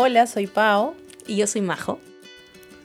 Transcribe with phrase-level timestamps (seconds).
[0.00, 0.94] Hola, soy Pau.
[1.26, 1.98] Y yo soy Majo.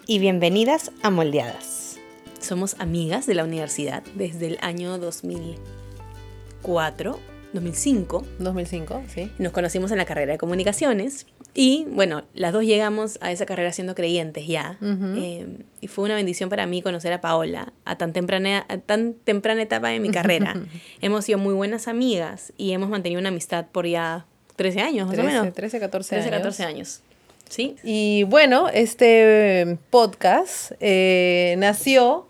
[0.08, 2.00] Y bienvenidas a Moldeadas.
[2.40, 7.20] Somos amigas de la universidad desde el año 2004,
[7.54, 8.26] 2005.
[8.40, 9.32] 2005, sí.
[9.38, 11.28] Nos conocimos en la carrera de comunicaciones.
[11.54, 14.80] Y bueno, las dos llegamos a esa carrera siendo creyentes ya.
[14.82, 19.14] Eh, y fue una bendición para mí conocer a Paola a tan temprana, a tan
[19.14, 20.56] temprana etapa de mi carrera.
[21.00, 24.26] hemos sido muy buenas amigas y hemos mantenido una amistad por ya
[24.56, 25.54] 13 años, más 13, o menos.
[25.54, 26.38] 13, 14 13, años.
[26.38, 27.02] 14 años.
[27.50, 27.76] ¿Sí?
[27.84, 32.28] Y bueno, este podcast eh, nació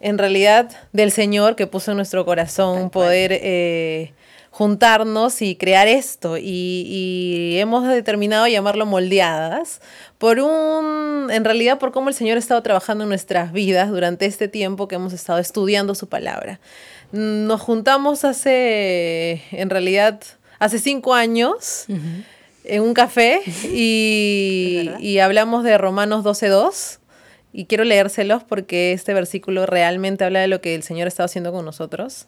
[0.00, 4.12] en realidad del Señor que puso en nuestro corazón poder eh,
[4.50, 6.36] juntarnos y crear esto.
[6.36, 9.80] Y, y, hemos determinado llamarlo moldeadas
[10.18, 14.26] por un, en realidad por cómo el Señor ha estado trabajando en nuestras vidas durante
[14.26, 16.60] este tiempo que hemos estado estudiando su palabra.
[17.12, 20.20] Nos juntamos hace, en realidad,
[20.60, 21.86] hace cinco años.
[21.88, 22.24] Uh -huh
[22.64, 23.40] en un café
[23.72, 26.98] y, y hablamos de Romanos 12.2
[27.52, 31.52] y quiero leérselos porque este versículo realmente habla de lo que el Señor está haciendo
[31.52, 32.26] con nosotros.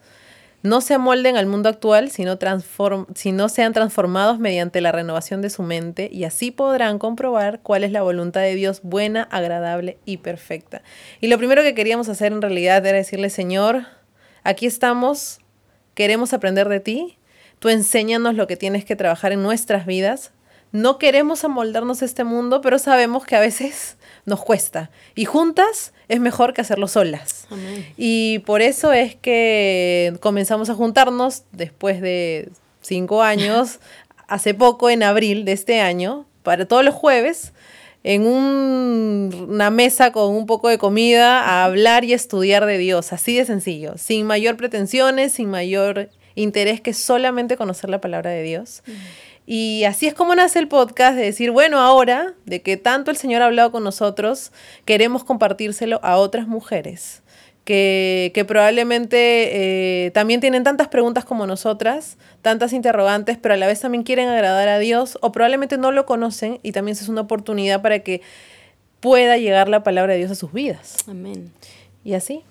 [0.65, 5.51] No se amolden al mundo actual, sino, transform sino sean transformados mediante la renovación de
[5.51, 10.19] su mente y así podrán comprobar cuál es la voluntad de Dios buena, agradable y
[10.19, 10.83] perfecta.
[11.21, 13.87] Y lo primero que queríamos hacer en realidad era decirle, Señor,
[14.45, 15.41] aquí estamos,
[15.95, 17.19] queremos aprender de ti,
[17.63, 20.33] Tú enséñanos lo que tienes que trabajar en nuestras vidas.
[20.73, 23.97] No queremos amoldarnos a este mundo, pero sabemos que a veces
[24.27, 24.91] nos cuesta.
[25.15, 27.47] Y juntas es mejor que hacerlo solas.
[27.51, 27.87] Amén.
[27.97, 33.79] Y por eso es que comenzamos a juntarnos después de cinco años,
[34.27, 37.53] hace poco, en abril de este año, para todos los jueves,
[38.03, 43.13] en un, una mesa con un poco de comida, a hablar y estudiar de Dios.
[43.13, 48.43] Así de sencillo, sin mayor pretensiones, sin mayor interés que solamente conocer la palabra de
[48.43, 48.83] Dios.
[49.47, 53.17] Y así es como nace el podcast de decir, bueno, ahora de que tanto el
[53.17, 54.53] Señor ha hablado con nosotros,
[54.85, 57.23] queremos compartírselo a otras mujeres
[57.65, 63.67] que, que probablemente eh, también tienen tantas preguntas como nosotras, tantas interrogantes, pero a la
[63.67, 67.23] vez también quieren agradar a Dios o probablemente no lo conocen y también es una
[67.23, 68.21] oportunidad para que
[69.01, 70.97] pueda llegar la palabra de Dios a sus vidas.
[71.09, 71.53] Amén.
[72.05, 72.43] Y así.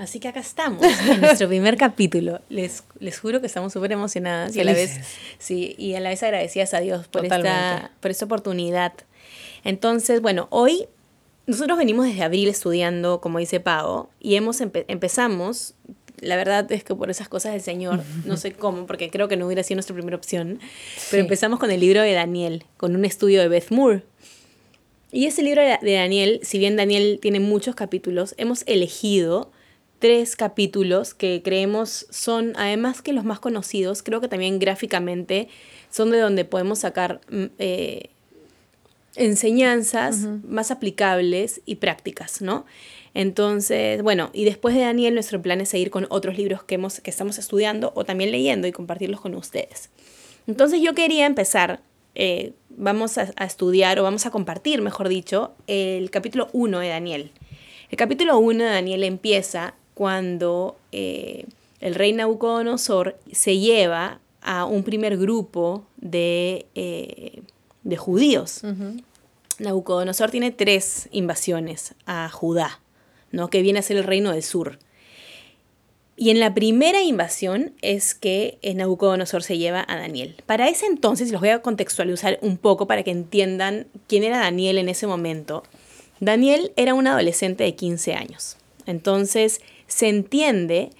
[0.00, 2.40] Así que acá estamos, en nuestro primer capítulo.
[2.48, 4.98] Les, les juro que estamos súper emocionadas y a, la vez,
[5.38, 8.94] sí, y a la vez agradecidas a Dios por esta, por esta oportunidad.
[9.62, 10.86] Entonces, bueno, hoy
[11.46, 15.74] nosotros venimos desde abril estudiando, como dice Pau, y hemos empe empezamos,
[16.18, 19.36] la verdad es que por esas cosas del Señor, no sé cómo, porque creo que
[19.36, 20.60] no hubiera sido nuestra primera opción,
[21.10, 21.26] pero sí.
[21.26, 24.02] empezamos con el libro de Daniel, con un estudio de Beth Moore.
[25.12, 29.52] Y ese libro de Daniel, si bien Daniel tiene muchos capítulos, hemos elegido
[30.00, 35.48] tres capítulos que creemos son, además que los más conocidos, creo que también gráficamente
[35.90, 37.20] son de donde podemos sacar
[37.58, 38.08] eh,
[39.14, 40.42] enseñanzas uh -huh.
[40.44, 42.64] más aplicables y prácticas, ¿no?
[43.12, 47.00] Entonces, bueno, y después de Daniel, nuestro plan es seguir con otros libros que, hemos,
[47.00, 49.90] que estamos estudiando o también leyendo y compartirlos con ustedes.
[50.46, 51.80] Entonces yo quería empezar,
[52.14, 56.88] eh, vamos a, a, estudiar o vamos a compartir, mejor dicho, el capítulo 1 de
[56.88, 57.32] Daniel.
[57.90, 61.44] El capítulo 1 de Daniel empieza cuando eh,
[61.78, 67.42] el rey Nabucodonosor se lleva a un primer grupo de, eh,
[67.82, 68.60] de judíos.
[68.62, 69.04] Uh -huh.
[69.58, 72.80] Nabucodonosor tiene tres invasiones a Judá,
[73.30, 73.50] ¿no?
[73.50, 74.78] que viene a ser el reino del sur.
[76.16, 80.34] Y en la primera invasión es que eh, Nabucodonosor se lleva a Daniel.
[80.46, 84.78] Para ese entonces, los voy a contextualizar un poco para que entiendan quién era Daniel
[84.78, 85.62] en ese momento.
[86.20, 88.56] Daniel era un adolescente de 15 años.
[88.86, 89.60] Entonces,
[89.90, 90.90] se entiende,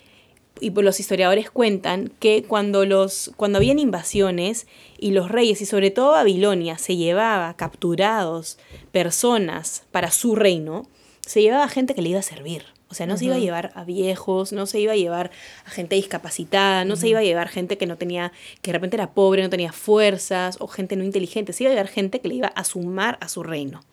[0.60, 4.66] y los historiadores cuentan, que cuando, los, cuando habían invasiones
[4.98, 8.58] y los reyes, y sobre todo Babilonia, se llevaba capturados
[8.92, 10.86] personas para su reino,
[11.20, 12.64] se llevaba gente que le iba a servir.
[12.88, 13.18] O sea, no uh -huh.
[13.20, 15.30] se iba a llevar a viejos, no se iba a llevar
[15.64, 17.00] a gente discapacitada, no uh -huh.
[17.00, 18.32] se iba a llevar gente que no tenía,
[18.62, 21.74] que de repente era pobre, no tenía fuerzas, o gente no inteligente, se iba a
[21.74, 23.84] llevar gente que le iba a sumar a su reino.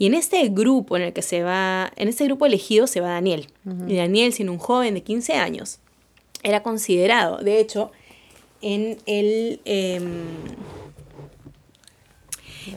[0.00, 3.10] Y en este grupo en el que se va, en este grupo elegido se va
[3.10, 3.48] Daniel.
[3.66, 3.92] Uh -huh.
[3.92, 5.78] Y Daniel, siendo un joven de 15 años,
[6.42, 7.92] era considerado, de hecho,
[8.62, 9.60] en el...
[9.66, 10.00] Eh,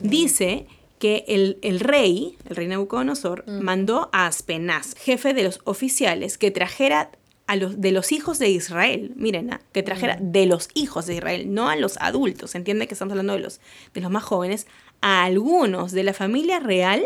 [0.02, 0.68] dice
[1.00, 3.62] que el, el, rey, el rey Nabucodonosor, -huh.
[3.62, 7.10] mandó a Aspenaz, jefe de los oficiales, que trajera
[7.48, 9.62] a los, de los hijos de Israel, miren, ¿ah?
[9.72, 10.32] que trajera -huh.
[10.32, 13.40] de los hijos de Israel, no a los adultos, ¿se entiende que estamos hablando de
[13.40, 13.62] los,
[13.94, 14.68] de los más jóvenes,
[15.04, 17.06] a algunos de la familia real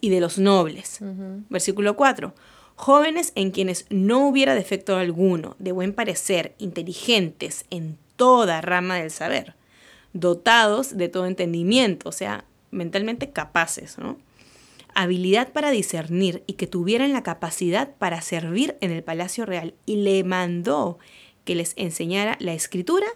[0.00, 0.98] y de los nobles.
[1.00, 1.44] Uh -huh.
[1.48, 2.34] Versículo 4.
[2.74, 9.12] Jóvenes en quienes no hubiera defecto alguno, de buen parecer, inteligentes en toda rama del
[9.12, 9.54] saber,
[10.14, 14.18] dotados de todo entendimiento, o sea, mentalmente capaces, ¿no?
[14.96, 19.96] habilidad para discernir y que tuvieran la capacidad para servir en el palacio real y
[19.96, 20.98] le mandó
[21.44, 23.06] que les enseñara la escritura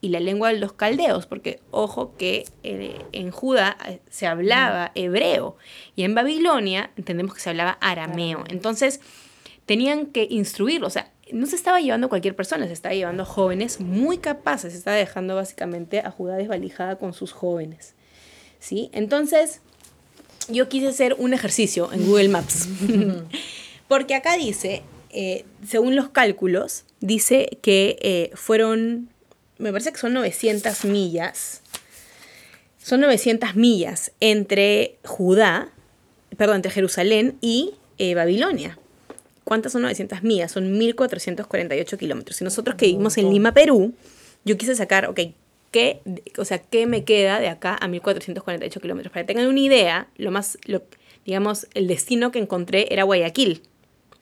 [0.00, 4.92] y la lengua de los caldeos, porque ojo que eh, en Judá eh, se hablaba
[4.94, 5.56] hebreo
[5.96, 8.44] y en Babilonia entendemos que se hablaba arameo.
[8.48, 9.00] Entonces
[9.66, 13.80] tenían que instruirlo, o sea, no se estaba llevando cualquier persona, se estaba llevando jóvenes
[13.80, 17.94] muy capaces, se estaba dejando básicamente a Judá desvalijada con sus jóvenes.
[18.60, 18.90] ¿Sí?
[18.92, 19.60] Entonces,
[20.48, 22.68] yo quise hacer un ejercicio en Google Maps.
[23.88, 29.10] Porque acá dice, eh, según los cálculos, dice que eh, fueron,
[29.58, 31.62] me parece que son 900 millas.
[32.82, 35.70] Son 900 millas entre Judá,
[36.36, 38.78] perdón, entre Jerusalén y eh, Babilonia.
[39.44, 40.52] ¿Cuántas son 900 millas?
[40.52, 42.40] Son 1448 kilómetros.
[42.40, 43.94] Y nosotros que vivimos en Lima, Perú,
[44.44, 45.20] yo quise sacar, ok,
[45.70, 46.00] ¿qué,
[46.36, 49.12] o sea, ¿qué me queda de acá a 1448 kilómetros?
[49.12, 50.82] Para que tengan una idea, lo más, lo,
[51.24, 53.62] digamos, el destino que encontré era Guayaquil.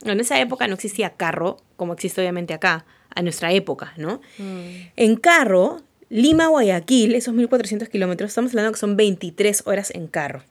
[0.04, 2.84] En esa época no existía carro, como existe obviamente acá,
[3.14, 4.20] a nuestra época, ¿no?
[4.38, 4.90] Mm.
[4.96, 10.42] En carro, Lima-Guayaquil, esos 1400 kilómetros, estamos hablando que son 23 horas en carro.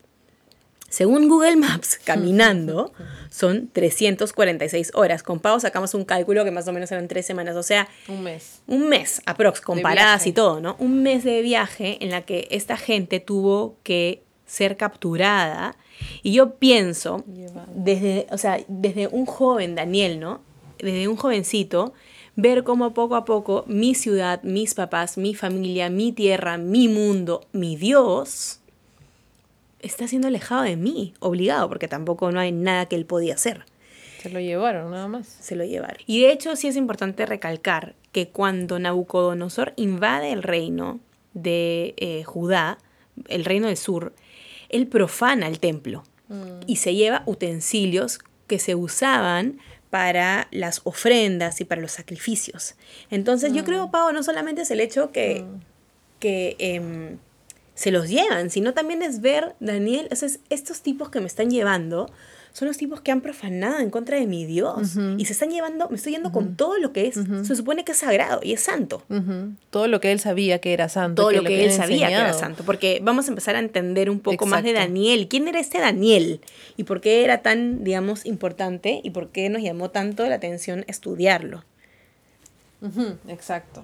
[0.89, 2.93] Según Google Maps, caminando
[3.29, 5.23] son 346 horas.
[5.23, 7.87] Con Pau sacamos un cálculo que más o menos eran tres semanas, o sea...
[8.07, 8.61] Un mes.
[8.67, 10.75] Un mes, aprox, comparadas y todo, ¿no?
[10.79, 15.75] Un mes de viaje en la que esta gente tuvo que ser capturada.
[16.23, 17.23] Y yo pienso,
[17.73, 20.41] desde, o sea, desde un joven, Daniel, ¿no?
[20.79, 21.93] Desde un jovencito,
[22.35, 27.45] ver cómo poco a poco mi ciudad, mis papás, mi familia, mi tierra, mi mundo,
[27.51, 28.59] mi Dios
[29.79, 33.65] está siendo alejado de mí, obligado, porque tampoco no hay nada que él podía hacer.
[34.19, 35.27] Se lo llevaron, nada más.
[35.27, 35.97] Se lo llevaron.
[36.07, 40.99] Y de hecho sí es importante recalcar que cuando Nabucodonosor invade el reino
[41.35, 42.79] de eh, Judá,
[43.27, 44.13] el reino del sur,
[44.69, 46.61] él profana el templo mm.
[46.67, 49.59] y se lleva utensilios que se usaban
[49.89, 52.75] para las ofrendas y para los sacrificios.
[53.09, 53.65] Entonces yo mm.
[53.65, 55.59] creo, Pau, no solamente es el hecho que, mm.
[56.19, 57.17] que em,
[57.75, 60.09] se los llevan, sino también es ver, Daniel,
[60.49, 62.07] estos tipos que me están llevando
[62.55, 64.95] son los tipos que han profanado en contra de mi Dios.
[65.17, 67.91] Y se están llevando, me estoy yendo con todo lo que es, se supone que
[67.91, 69.03] es sagrado y es santo.
[69.71, 71.23] Todo lo que él sabía que era santo.
[71.23, 72.63] Todo lo que, él sabía que era santo.
[72.65, 75.27] Porque vamos a empezar a entender un poco más de Daniel.
[75.27, 76.39] ¿Quién era este Daniel?
[76.77, 79.01] ¿Y por qué era tan, digamos, importante?
[79.03, 81.65] ¿Y por qué nos llamó tanto la atención estudiarlo?
[83.27, 83.83] Exacto.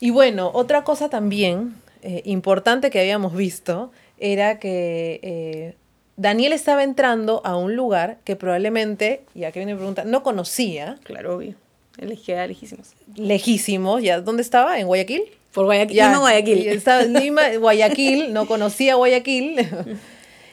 [0.00, 5.74] Y bueno, otra cosa también eh, importante que habíamos visto era que eh,
[6.20, 10.98] Daniel estaba entrando a un lugar que probablemente, ya que viene mi pregunta, no conocía.
[11.02, 11.54] Claro, obvio.
[11.96, 12.92] Él queda lejísimos.
[13.16, 14.20] Lejísimos, ¿ya?
[14.20, 14.78] ¿Dónde estaba?
[14.78, 15.22] ¿En Guayaquil?
[15.54, 15.96] Por Guayaquil.
[15.96, 16.68] Ya, Guayaquil.
[16.68, 19.66] Estaba en Lima, Guayaquil, no conocía Guayaquil.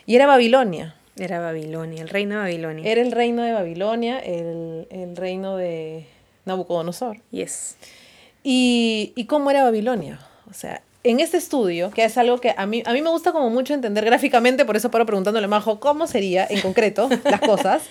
[0.05, 0.95] y era Babilonia.
[1.17, 2.89] Era Babilonia, el reino de Babilonia.
[2.89, 6.05] Era el reino de Babilonia, el, el reino de
[6.45, 7.17] Nabucodonosor.
[7.31, 7.75] Yes.
[8.41, 10.21] ¿Y, ¿Y cómo era Babilonia?
[10.49, 13.31] O sea, en este estudio, que es algo que a mí, a mí me gusta
[13.31, 17.39] como mucho entender gráficamente, por eso paro preguntándole a Majo cómo sería en concreto las
[17.41, 17.83] cosas.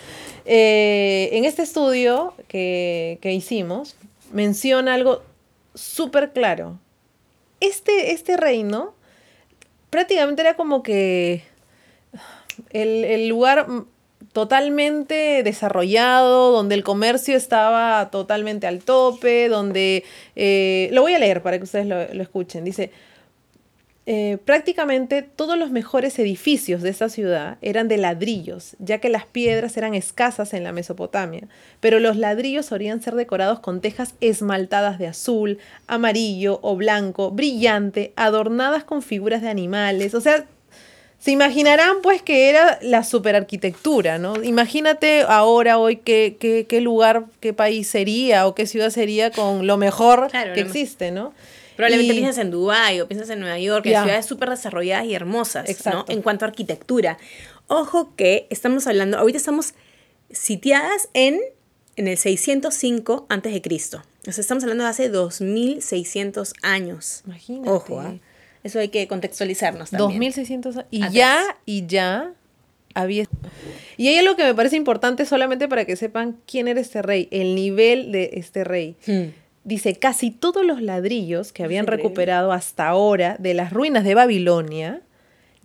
[0.45, 3.97] Eh, en este estudio que, hicimos,
[4.33, 5.23] menciona algo
[5.75, 6.79] súper claro.
[7.61, 8.95] Este, este reino
[9.91, 11.43] prácticamente era como que
[12.71, 13.67] el, lugar
[14.37, 20.05] totalmente desarrollado, donde el comercio estaba totalmente al tope, donde...
[20.35, 22.63] Eh, lo voy a leer para que ustedes lo, escuchen.
[22.63, 22.91] Dice,
[24.05, 29.25] eh, prácticamente todos los mejores edificios de esta ciudad eran de ladrillos, ya que las
[29.25, 31.49] piedras eran escasas en la Mesopotamia,
[31.81, 38.13] pero los ladrillos solían ser decorados con tejas esmaltadas de azul, amarillo o blanco, brillante,
[38.17, 40.45] adornadas con figuras de animales, o sea,
[41.19, 44.43] se imaginarán pues que era la superarquitectura, ¿no?
[44.43, 49.67] Imagínate ahora, hoy, qué, qué, qué lugar, qué país sería o qué ciudad sería con
[49.67, 51.33] lo mejor que existe, ¿no?
[51.77, 55.69] Probablemente piensas en Dubái o piensas en Nueva York, en ciudades súper desarrolladas y hermosas,
[55.87, 56.05] ¿no?
[56.09, 57.19] En cuanto a arquitectura.
[57.69, 59.75] Ojo que estamos hablando, ahorita estamos
[60.31, 61.41] sitiadas en,
[61.97, 63.63] en el 605 a.C.
[64.29, 67.23] O sea, estamos hablando de hace 2600 años.
[67.27, 67.71] Imagínate.
[67.71, 68.15] Ojo, ¿ah?
[68.67, 70.21] Eso hay que contextualizarnos también.
[70.21, 70.89] 2600 años.
[70.91, 72.33] Y ya, y ya
[72.95, 73.25] había...
[73.97, 77.29] Y hay algo que me parece importante solamente para que sepan quién era este rey,
[77.31, 78.97] el nivel de este rey.
[79.07, 84.15] Hmm dice, casi todos los ladrillos que habían recuperado hasta ahora de las ruinas de
[84.15, 85.03] Babilonia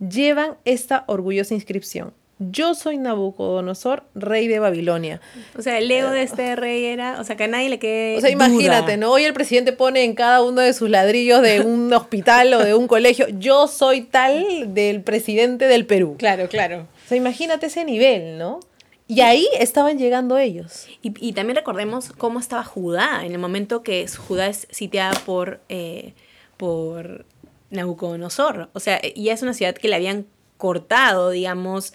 [0.00, 2.12] llevan esta orgullosa inscripción.
[2.50, 5.20] Yo soy Nabucodonosor, rey de Babilonia.
[5.56, 8.18] O sea, el ego de este rey era, o sea, que a nadie le quede.
[8.18, 9.12] O sea, imagínate, ¿no?
[9.12, 12.74] Hoy el presidente pone en cada uno de sus ladrillos de un hospital o de
[12.74, 16.16] un colegio, yo soy tal del presidente del Perú.
[16.18, 16.86] Claro, claro.
[17.04, 18.60] O sea, imagínate ese nivel, ¿no?
[19.08, 20.86] Y ahí estaban llegando ellos.
[21.02, 26.14] Y, también recordemos cómo estaba Judá en el momento que Judá es sitiada por, eh,
[26.56, 27.26] por
[27.70, 28.70] Nabucodonosor.
[28.72, 31.92] O sea, y es una ciudad que le habían cortado, digamos,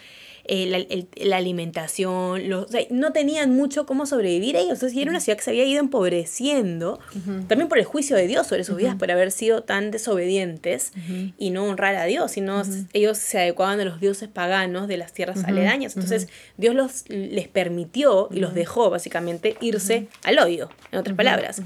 [0.47, 4.73] la, alimentación, los, no tenían mucho cómo sobrevivir ellos.
[4.73, 6.99] Entonces, era una ciudad que se había ido empobreciendo,
[7.47, 10.91] también por el juicio de Dios sobre sus vidas, por haber sido tan desobedientes
[11.37, 12.61] y no honrar a Dios, sino
[12.93, 15.95] ellos se adecuaban a los dioses paganos de las tierras aledañas.
[15.95, 16.27] Entonces,
[16.57, 21.61] Dios los, les permitió y los dejó básicamente irse al odio, en otras palabras.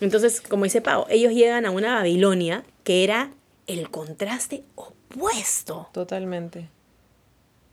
[0.00, 3.30] Entonces, como dice Pau, ellos llegan a una Babilonia que era
[3.66, 5.88] el contraste opuesto.
[5.92, 6.68] Totalmente.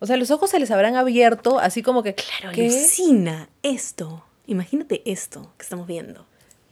[0.04, 2.14] O sea, los ojos se les habrán abierto, así como que...
[2.14, 2.68] Claro, ¿qué?
[2.68, 4.26] alucina esto.
[4.48, 6.26] Imagínate esto que estamos viendo.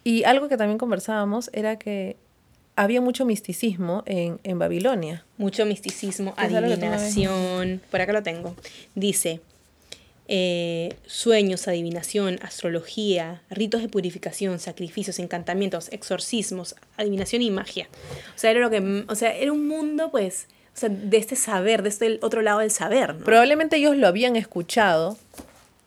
[0.04, 2.18] Y algo que también conversábamos era que
[2.76, 5.24] había mucho misticismo en, Babilonia.
[5.38, 7.82] Mucho misticismo, adivinación.
[7.90, 8.54] Por acá lo tengo.
[8.96, 9.40] Dice,
[10.28, 17.88] eh, sueños, adivinación, astrología, ritos de purificación, sacrificios, encantamientos, exorcismos, adivinación y magia.
[18.36, 21.36] O sea, era lo que, o sea, era un mundo pues o sea, de este
[21.36, 23.18] saber, de este otro lado del saber.
[23.18, 25.18] Probablemente ellos lo habían escuchado,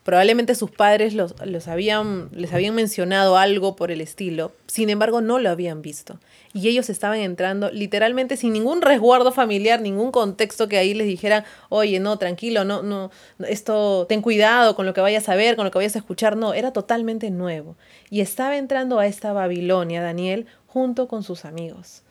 [0.05, 1.35] probablemente sus padres los,
[1.67, 6.21] habían, les habían mencionado algo por el estilo, sin embargo no lo habían visto.
[6.53, 11.45] Y ellos estaban entrando literalmente sin ningún resguardo familiar, ningún contexto que ahí les dijeran,
[11.69, 13.11] oye, no, tranquilo, no, no,
[13.49, 16.37] esto, ten cuidado con lo que vayas a ver, con lo que vayas a escuchar.
[16.37, 17.75] No, era totalmente nuevo.
[18.09, 22.03] Y estaba entrando a esta Babilonia, Daniel, junto con sus amigos.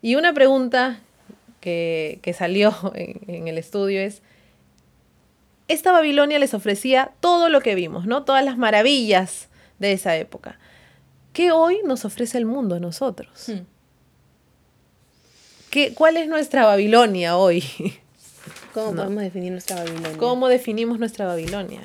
[0.00, 1.00] Y una pregunta
[1.62, 4.20] que, salió en, el estudio es,
[5.68, 8.24] esta Babilonia les ofrecía todo lo que vimos, ¿no?
[8.24, 10.58] Todas las maravillas de esa época.
[11.32, 13.48] ¿Qué hoy nos ofrece el mundo a nosotros?
[13.48, 13.60] Hmm.
[15.70, 17.64] ¿Qué, ¿Cuál es nuestra Babilonia hoy?
[18.74, 20.18] ¿Cómo podemos definir nuestra Babilonia?
[20.18, 21.80] ¿Cómo definimos nuestra Babilonia?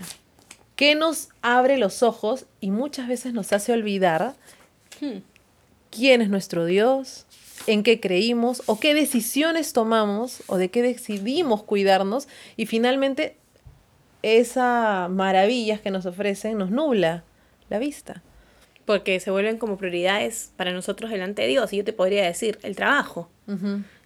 [0.75, 4.35] ¿Qué nos abre los ojos y muchas veces nos hace olvidar
[4.99, 5.19] hmm.
[5.91, 7.26] quién es nuestro Dios,
[7.67, 13.37] en qué creímos o qué decisiones tomamos o de qué decidimos cuidarnos y finalmente
[14.23, 17.23] esas maravillas que nos ofrecen nos nubla
[17.69, 18.23] la vista.
[18.85, 21.73] Porque se vuelven como prioridades para nosotros delante de Dios.
[21.73, 23.29] Y yo te podría decir, el trabajo.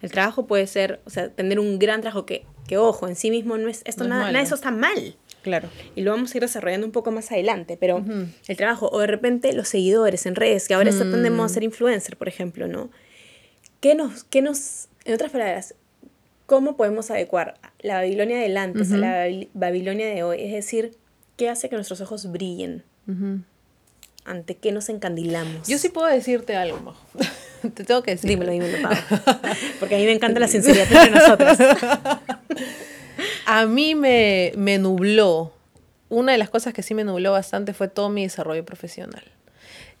[0.02, 3.30] El trabajo puede ser, o sea, tener un gran trabajo que, que ojo, en sí
[3.30, 5.16] mismo no es, esto nada, nada de eso está mal.
[5.42, 5.68] Claro.
[5.96, 8.04] Y lo vamos a ir desarrollando un poco más adelante, pero
[8.46, 11.10] el trabajo, o de repente los seguidores en redes, que ahora mm.
[11.10, 12.90] tendemos a ser influencer, por ejemplo, ¿no?
[13.82, 15.74] ¿Qué nos, qué nos, en otras palabras,
[16.46, 20.40] cómo podemos adecuar la Babilonia de antes a la Babilonia de hoy?
[20.40, 20.92] Es decir,
[21.36, 22.84] ¿qué hace que nuestros ojos brillen?
[24.24, 25.66] ¿Ante qué nos encandilamos?
[25.66, 27.04] Yo sí puedo decirte algo, Majo.
[27.74, 28.30] Te tengo que decir.
[28.30, 28.96] Dímelo, dímelo, Pau.
[29.80, 31.58] Porque a mí me encanta la sinceridad entre nosotras.
[33.46, 35.52] a mí me, me nubló.
[36.08, 39.24] Una de las cosas que sí me nubló bastante fue todo mi desarrollo profesional.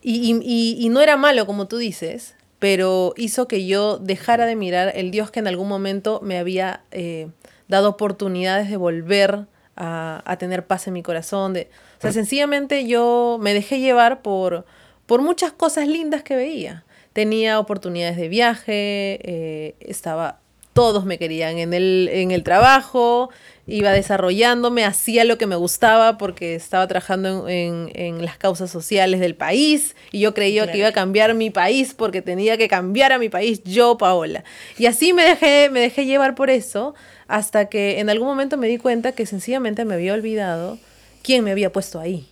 [0.02, 4.54] Y, y, y, no era malo, como tú dices, pero hizo que yo dejara de
[4.54, 7.26] mirar el Dios que en algún momento me había eh,
[7.66, 11.54] dado oportunidades de volver a, tener paz en mi corazón.
[11.54, 14.64] De, o sea, sencillamente yo me dejé llevar por,
[15.06, 16.84] por muchas cosas lindas que veía.
[17.12, 20.38] Tenía oportunidades de viaje, eh, estaba
[20.72, 23.30] todos me querían en el, en el trabajo,
[23.66, 29.20] iba desarrollándome, hacía lo que me gustaba porque estaba trabajando en, en, las causas sociales
[29.20, 33.12] del país y yo creía que iba a cambiar mi país porque tenía que cambiar
[33.12, 34.44] a mi país yo, Paola.
[34.78, 36.94] Y así me dejé, me dejé llevar por eso
[37.28, 40.78] hasta que en algún momento me di cuenta que sencillamente me había olvidado
[41.22, 42.28] quién me había puesto ahí.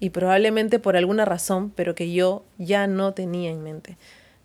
[0.00, 3.96] Y probablemente por alguna razón, pero que yo ya no tenía en mente.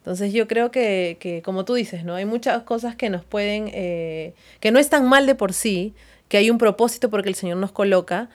[0.09, 2.15] Entonces yo creo que, como tú dices, ¿no?
[2.15, 5.93] Hay muchas cosas que nos pueden, eh, que no están mal de por sí,
[6.29, 8.27] que hay un propósito porque el Señor nos coloca,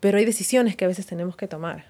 [0.00, 1.84] pero hay decisiones que a veces tenemos que tomar.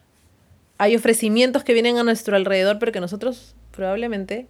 [0.77, 4.47] Hay ofrecimientos que vienen a nuestro alrededor, pero que nosotros probablemente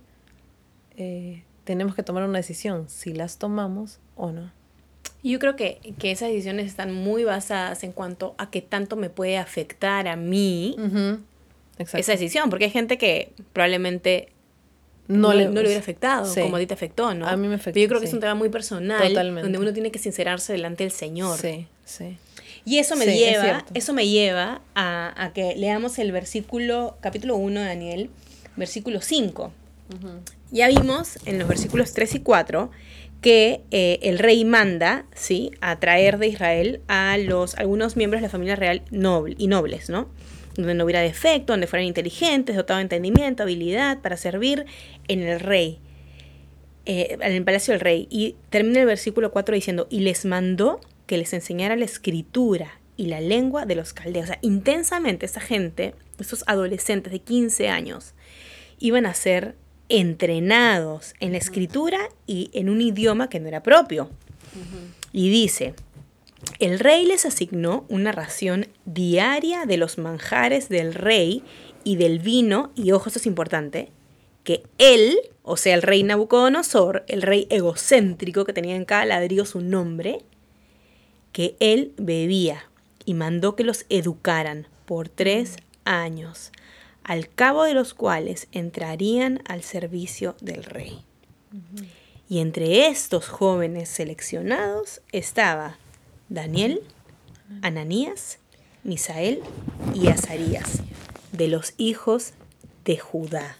[0.96, 4.50] eh, tenemos que tomar una decisión, si las tomamos o no.
[5.22, 9.38] Yo creo que, esas decisiones están muy basadas en cuanto a qué tanto me puede
[9.38, 10.74] afectar a mí
[11.78, 14.32] esa decisión, porque hay gente que probablemente
[15.08, 17.26] no, le, hubiera afectado, como a ti te afectó, ¿no?
[17.26, 17.80] A mí me afectó.
[17.80, 20.92] yo creo que es un tema muy personal, donde uno tiene que sincerarse delante del
[20.92, 21.38] Señor.
[21.38, 22.18] Sí, sí.
[22.64, 27.66] Y eso me lleva, eso me lleva a, que leamos el versículo, capítulo 1 de
[27.66, 28.10] Daniel,
[28.56, 29.52] versículo 5.
[30.50, 32.70] Ya vimos en los versículos 3 y 4
[33.22, 35.50] que eh, el rey manda, ¿sí?
[35.60, 39.88] A traer de Israel a los, algunos miembros de la familia real noble, y nobles,
[39.88, 40.08] ¿no?
[40.58, 44.66] Donde no hubiera defecto, donde fueran inteligentes, dotados de entendimiento, habilidad para servir
[45.08, 45.78] en el rey,
[46.84, 48.06] eh, en el palacio del rey.
[48.10, 53.06] Y termina el versículo 4 diciendo, y les mandó que les enseñara la escritura y
[53.06, 54.24] la lengua de los caldeos.
[54.24, 58.12] O sea, intensamente esa gente, esos adolescentes de 15 años,
[58.78, 59.54] iban a ser
[59.88, 64.10] entrenados en la escritura y en un idioma que no era propio.
[65.12, 65.74] Y dice,
[66.58, 71.44] el rey les asignó una ración diaria de los manjares del rey
[71.84, 73.90] y del vino, y ojo, esto es importante,
[74.42, 79.44] que él, o sea, el rey Nabucodonosor, el rey egocéntrico que tenía en cada ladrillo
[79.44, 80.22] su nombre,
[81.32, 82.68] que él bebía
[83.04, 86.50] y mandó que los educaran por tres años,
[87.04, 91.04] al cabo de los cuales entrarían al servicio del rey.
[92.28, 95.78] Y entre estos jóvenes seleccionados estaba
[96.28, 96.82] Daniel,
[97.62, 98.38] Ananías,
[98.84, 99.40] Misael
[99.94, 100.82] y Azarías,
[101.32, 102.32] de los hijos
[102.84, 103.56] de Judá.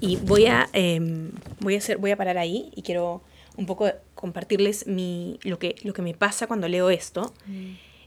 [0.00, 1.30] Y voy a, em,
[1.60, 3.22] voy, a hacer, voy a parar ahí y quiero
[3.56, 7.32] un poco compartirles mi, lo, que, lo que me pasa cuando leo esto.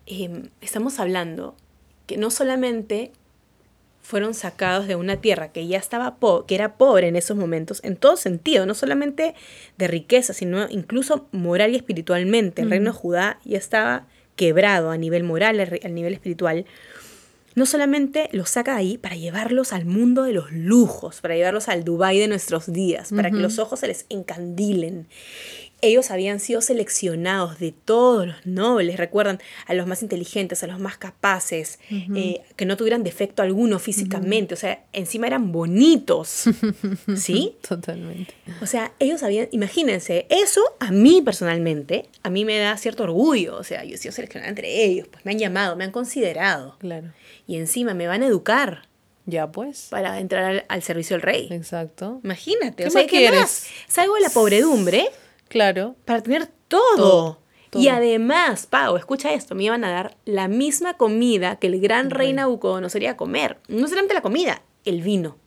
[0.06, 1.56] Em, estamos hablando
[2.06, 3.12] que no solamente
[4.08, 6.16] fueron sacados de una tierra que ya estaba
[6.48, 9.36] que era pobre en esos momentos, en todo sentido, no solamente
[9.78, 12.62] de riqueza, sino incluso moral y espiritualmente.
[12.62, 16.66] El reino de Judá ya estaba quebrado a nivel moral, a nivel espiritual.
[17.56, 21.84] No solamente los saca ahí para llevarlos al mundo de los lujos, para llevarlos al
[21.84, 25.08] Dubái de nuestros días, para que los ojos se les encandilen
[25.82, 30.80] ellos habían sido seleccionados de todos los nobles, recuerdan, a los más inteligentes, a los
[30.80, 36.46] más capaces, eh, que no tuvieran defecto alguno físicamente, o sea, encima eran bonitos,
[37.16, 37.56] ¿sí?
[37.68, 38.34] Totalmente.
[38.62, 43.58] O sea, ellos habían, imagínense, eso a mí personalmente, a mí me da cierto orgullo,
[43.58, 46.76] o sea, yo he sido seleccionada entre ellos, pues me han llamado, me han considerado.
[46.80, 47.14] Claro.
[47.46, 48.88] Y encima me van a educar.
[49.30, 49.88] Ya pues.
[49.90, 51.50] Para entrar al, servicio del rey.
[51.52, 52.22] Exacto.
[52.24, 52.88] Imagínate.
[52.88, 53.68] o sea, ¿qué quieres?
[53.90, 55.10] Salgo de la pobredumbre
[55.48, 55.96] Claro.
[56.06, 57.40] Para tener todo.
[57.74, 62.10] Y además, Pau, escucha esto, me iban a dar la misma comida que el gran
[62.10, 63.58] rey Nabucodonosor a comer.
[63.68, 65.38] No solamente la comida, el vino.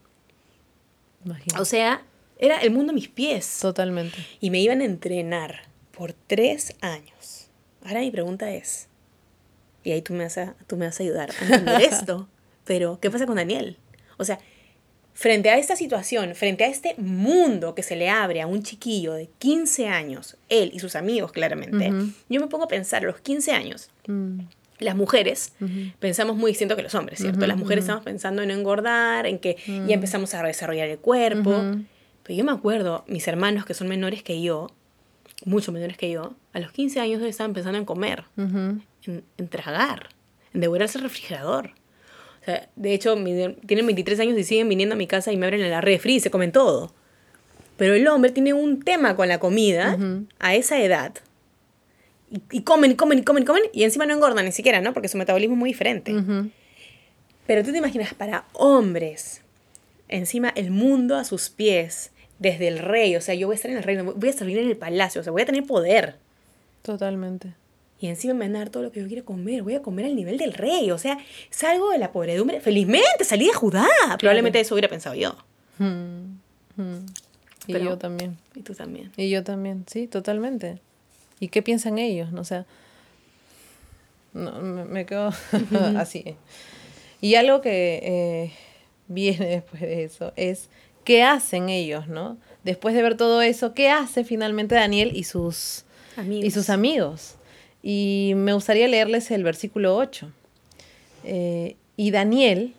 [1.59, 2.03] O sea,
[2.37, 3.59] era el mundo a mis pies.
[3.61, 4.17] Totalmente.
[4.39, 7.49] Y me iban a entrenar por tres años.
[7.83, 8.87] Ahora mi pregunta es,
[9.83, 12.27] y ahí tú me vas a, tú me vas a ayudar a entender esto,
[12.63, 13.77] pero ¿qué pasa con Daniel?
[14.17, 14.39] O sea,
[15.21, 19.13] frente a esta situación, frente a este mundo que se le abre a un chiquillo
[19.13, 21.93] de 15 años, él y sus amigos claramente,
[22.27, 24.39] yo me pongo a pensar, a los 15 años, mm.
[24.79, 25.53] las mujeres
[25.99, 27.45] pensamos muy distinto que los hombres, ¿cierto?
[27.45, 29.91] las mujeres estamos pensando en no engordar, en que ya mm.
[29.91, 31.51] empezamos a desarrollar el cuerpo.
[32.23, 34.71] Pero yo me acuerdo, mis hermanos que son menores que yo,
[35.45, 40.09] mucho menores que yo, a los 15 años estaban pensando en comer, en, en tragar,
[40.51, 41.75] en devorarse el refrigerador
[42.75, 45.81] de hecho, tienen 23 años y siguen viniendo a mi casa y me abren la
[45.81, 46.93] refri y se comen todo.
[47.77, 49.97] Pero el hombre tiene un tema con la comida
[50.39, 51.13] a esa edad.
[52.49, 54.93] Y, comen, y comen, y comen, y comen, y encima no engordan ni siquiera, ¿no?
[54.93, 56.13] Porque su metabolismo es muy diferente.
[57.45, 59.41] Pero tú te imaginas, para hombres,
[60.07, 63.69] encima el mundo a sus pies, desde el rey, o sea, yo voy a estar
[63.69, 66.15] en el reino, voy a servir en el palacio, o sea, voy a tener poder.
[66.81, 67.53] Totalmente
[68.01, 69.61] y encima me van a dar todo lo que yo quiero comer.
[69.61, 70.89] Voy a comer al nivel del rey.
[70.89, 71.19] O sea,
[71.51, 72.59] salgo de la pobredumbre.
[72.59, 73.87] Felizmente salí de Judá.
[74.17, 75.35] Probablemente eso hubiera pensado yo.
[75.77, 76.39] Hmm,
[76.77, 77.05] hmm.
[77.67, 78.39] Y yo también.
[78.55, 79.11] Y tú también.
[79.17, 80.79] Y yo también, sí, totalmente.
[81.39, 82.29] ¿Y qué piensan ellos?
[82.33, 82.65] O sea,
[84.33, 85.31] no, me, quedo
[85.95, 86.35] así.
[87.21, 88.51] Y algo que eh,
[89.09, 90.69] viene después de eso es
[91.03, 92.37] qué hacen ellos, ¿no?
[92.63, 95.85] Después de ver todo eso, ¿qué hace finalmente Daniel y sus
[96.27, 97.35] Y sus amigos?
[97.83, 100.31] Y me gustaría leerles el versículo 8.
[101.23, 102.73] Eh, y Daniel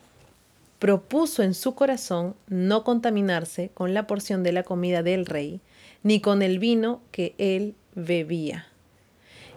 [0.79, 5.61] propuso en su corazón no contaminarse con la porción de la comida del rey,
[6.03, 8.67] ni con el vino que él bebía.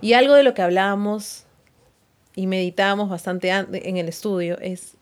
[0.00, 1.44] Y algo de lo que hablábamos
[2.36, 4.94] y meditábamos bastante en el estudio es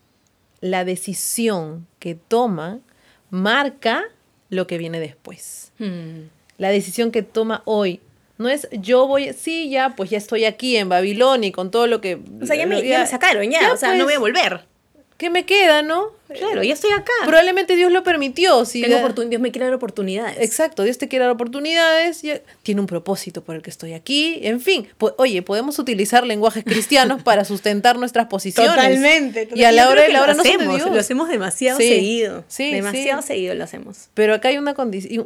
[0.61, 2.81] la decisión que toma
[3.29, 4.05] marca
[4.49, 5.73] lo que viene después.
[5.79, 6.29] Hmm.
[6.57, 8.01] La decisión que toma hoy
[8.45, 11.87] no es yo voy, sí, ya, pues ya estoy aquí en Babilonia y con todo
[11.87, 12.21] lo que...
[12.43, 14.33] O sea, ya me, sacaron, ya, o sea, no voy a pues.
[14.33, 14.74] volver.
[15.17, 16.13] ¿Qué me queda, no?
[16.27, 17.13] Claro, ya estoy acá.
[17.27, 18.65] Probablemente Dios lo permitió.
[18.65, 20.39] Si Tengo oportun- Dios me quiere dar oportunidades.
[20.41, 24.41] Exacto, Dios te quiere dar oportunidades, y tiene un propósito por el que estoy aquí,
[24.43, 24.89] en fin.
[24.99, 28.75] Po- oye, podemos utilizar lenguajes cristianos para sustentar nuestras posiciones.
[28.75, 29.49] Totalmente.
[29.55, 30.91] Y a la hora de la lo hora de hacemos, Dios.
[30.91, 32.45] Lo hacemos demasiado Sí, seguido.
[32.49, 33.29] sí, demasiado sí.
[33.29, 34.09] seguido lo hacemos.
[34.15, 34.75] Pero acá hay una,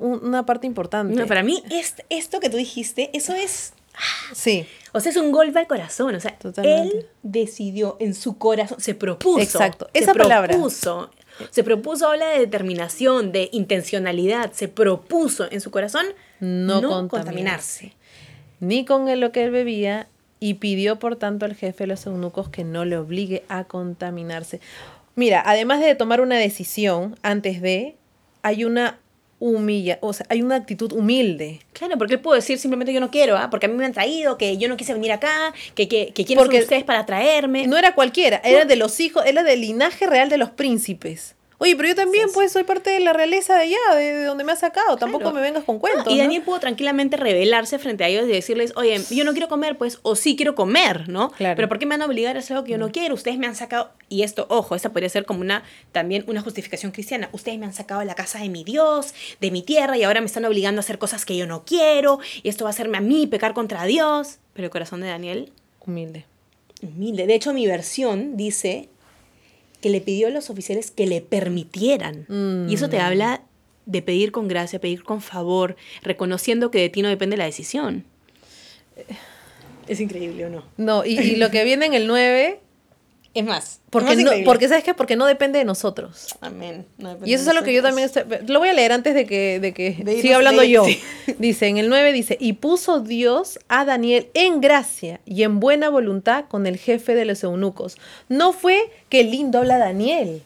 [0.00, 1.14] una parte importante.
[1.14, 3.72] No, para mí, est- esto que tú dijiste, eso es.
[4.32, 6.14] Sí, O sea, es un golpe al corazón.
[6.14, 6.96] O sea, Totalmente.
[6.98, 9.40] él decidió en su corazón, se propuso.
[9.40, 10.48] Exacto, se esa palabra.
[10.54, 11.10] propuso,
[11.50, 14.52] Se propuso, habla de determinación, de intencionalidad.
[14.52, 16.06] Se propuso en su corazón
[16.40, 17.08] No no, contaminarse.
[17.10, 17.92] contaminarse.
[18.60, 20.08] ni con lo que él bebía,
[20.40, 24.60] y pidió por tanto al jefe de los eunucos que no le obligue a contaminarse.
[25.16, 27.96] Mira, además de tomar una decisión antes de,
[28.42, 28.98] hay una
[29.40, 31.60] humilla, o sea, hay una actitud humilde.
[31.72, 33.50] Claro, porque él pudo decir simplemente yo no quiero, ¿ah?
[33.50, 36.24] porque a mí me han traído, que yo no quise venir acá, que, que, que
[36.24, 37.66] quiénes Porque- ustedes para traerme.
[37.66, 41.34] No era cualquiera, era de los hijos, era del linaje real de los príncipes.
[41.60, 44.44] Oye, pero yo también, pues, soy parte de la realeza de allá, de, de donde
[44.44, 44.96] me has sacado.
[44.96, 46.12] Tampoco me vengas con cuentos.
[46.12, 46.22] y ¿no?
[46.22, 49.98] Daniel pudo tranquilamente rebelarse frente a ellos y decirles, oye, yo no quiero comer, pues,
[50.02, 51.32] o sí quiero comer, ¿no?
[51.32, 51.56] Claro.
[51.56, 53.14] Pero ¿por qué me van a obligar a hacer algo que yo no quiero?
[53.14, 56.92] Ustedes me han sacado, y esto, ojo, esta podría ser como una, también una justificación
[56.92, 57.28] cristiana.
[57.32, 60.20] Ustedes me han sacado de la casa de mi Dios, de mi tierra, y ahora
[60.20, 62.98] me están obligando a hacer cosas que yo no quiero, y esto va a hacerme
[62.98, 64.38] a mí pecar contra Dios.
[64.54, 65.52] Pero el corazón de Daniel,
[65.84, 66.24] Humilde.
[66.82, 67.26] humilde.
[67.26, 68.88] De hecho, mi versión dice
[69.80, 72.26] que le pidió a los oficiales que le permitieran.
[72.68, 73.00] Y eso te Mm.
[73.00, 73.42] habla
[73.86, 78.04] de pedir con gracia, pedir con favor, reconociendo que de ti no depende la decisión.
[79.86, 80.64] Es increíble o no.
[80.76, 82.60] No, y, y lo que viene en el 9,
[83.38, 84.94] Es más, porque, no, porque ¿sabes qué?
[84.94, 86.34] Porque no depende de nosotros.
[86.40, 86.86] Amén.
[86.98, 89.14] No depende Y eso es algo que yo también estoy, lo voy a leer antes
[89.14, 90.84] de que, de que De siga hablando de- yo.
[90.84, 91.00] sí.
[91.38, 95.88] Dice, en el 9 dice, y puso Dios a Daniel en gracia y en buena
[95.88, 97.96] voluntad con el jefe de los eunucos.
[98.28, 100.42] No fue que lindo habla Daniel.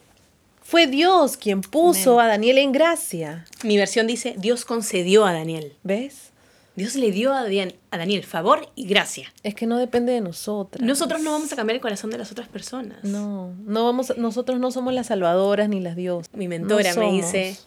[0.63, 2.25] Fue Dios quien puso Amén.
[2.27, 3.45] a Daniel en gracia.
[3.63, 5.73] Mi versión dice, Dios concedió a Daniel.
[5.83, 6.32] ¿Ves?
[6.75, 9.33] Dios le dio a Daniel, a Daniel favor y gracia.
[9.43, 10.85] Es que no depende de nosotras.
[10.85, 13.05] Nosotros no vamos a cambiar el corazón de las otras personas.
[13.05, 16.33] No, no vamos, nosotros no somos las salvadoras ni las diosas.
[16.35, 17.59] Mi mentora No me dice,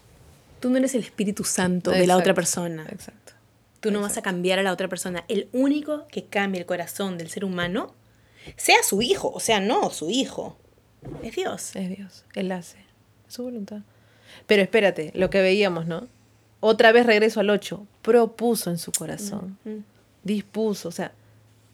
[0.59, 2.87] tú no eres el Espíritu Santo de la otra persona.
[2.89, 3.33] Exacto.
[3.79, 5.23] Tú no vas a cambiar a la otra persona.
[5.27, 7.93] El único que cambia el corazón del ser humano,
[8.57, 10.57] sea su hijo, o sea, no su hijo,
[11.21, 11.75] es Dios.
[11.75, 12.77] Es Dios, Él hace,
[13.27, 13.81] es su voluntad.
[14.47, 16.07] Pero espérate, lo que veíamos, ¿no?
[16.59, 19.57] Otra vez regreso al 8, propuso en su corazón,
[20.23, 21.11] dispuso, o sea,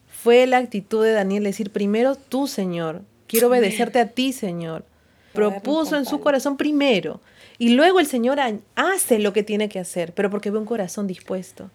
[0.08, 4.86] fue la actitud de Daniel decir, primero tú, Señor, quiero obedecerte a ti, Señor.
[5.34, 7.20] Propuso en su corazón primero.
[7.58, 8.40] Y luego el Señor
[8.76, 11.70] hace lo que tiene que hacer, pero porque ve un corazón dispuesto.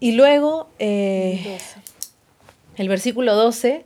[0.00, 1.58] Y luego, eh,
[2.76, 3.84] el versículo 12,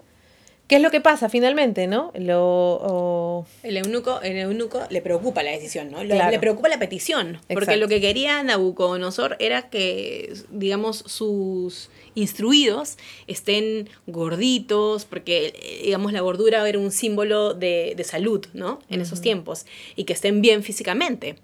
[0.68, 2.10] ¿qué es lo que pasa finalmente, no?
[2.14, 6.02] Lo, o- El eunuco, el eunuco le preocupa la decisión, ¿no?
[6.02, 6.30] Le, Claro.
[6.30, 7.38] le preocupa la petición.
[7.48, 16.20] Porque lo que quería Nabucodonosor era que, digamos, sus instruidos estén gorditos, porque, digamos, la
[16.20, 18.80] gordura era un símbolo de, de salud, ¿no?
[18.88, 19.66] En esos tiempos.
[19.96, 21.36] Y que estén bien físicamente.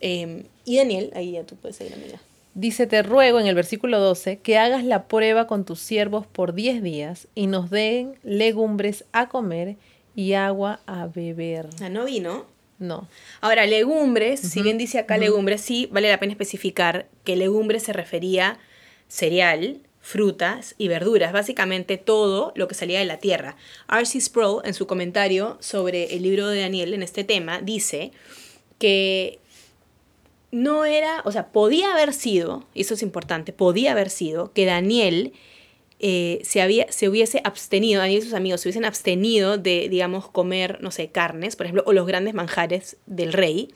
[0.00, 2.20] Eh, y Daniel, ahí ya tú puedes seguir, amiga.
[2.60, 6.52] Dice, te ruego en el versículo 12 que hagas la prueba con tus siervos por
[6.52, 9.76] 10 días y nos den legumbres a comer
[10.14, 11.70] y agua a beber.
[11.80, 12.44] Ah, no vino.
[12.78, 13.08] No.
[13.40, 17.94] Ahora, legumbres, si bien dice acá legumbres, sí vale la pena especificar que legumbres se
[17.94, 18.58] refería
[19.08, 23.56] cereal, frutas y verduras, básicamente todo lo que salía de la tierra.
[23.90, 24.20] R.C.
[24.20, 28.12] Sproul, en su comentario sobre el libro de Daniel en este tema, dice
[28.78, 29.38] que
[30.52, 34.64] no era, o sea, podía haber sido, y eso es importante, podía haber sido que
[34.64, 35.32] Daniel
[36.00, 40.28] eh, se, había, se hubiese abstenido, Daniel y sus amigos se hubiesen abstenido de, digamos,
[40.28, 43.68] comer, no sé, carnes, por ejemplo, o los grandes manjares del rey,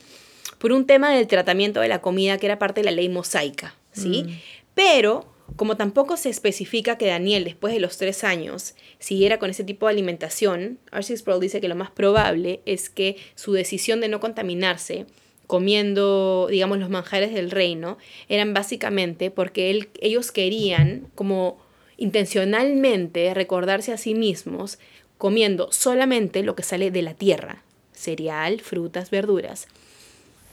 [0.59, 3.75] por un tema del tratamiento de la comida que era parte de la ley mosaica,
[3.93, 4.41] ¿sí?
[4.75, 9.63] Pero, como tampoco se especifica que Daniel, después de los tres años, siguiera con ese
[9.63, 11.19] tipo de alimentación, R.C.
[11.19, 15.07] Sproul dice que lo más probable es que su decisión de no contaminarse
[15.47, 21.59] comiendo, digamos, los manjares del reino, eran básicamente porque él, ellos querían como
[21.97, 24.79] intencionalmente recordarse a sí mismos
[25.19, 29.69] comiendo solamente lo que sale de la tierra, cereal, frutas, verduras,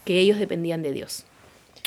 [0.04, 1.24] que ellos dependían de Dios.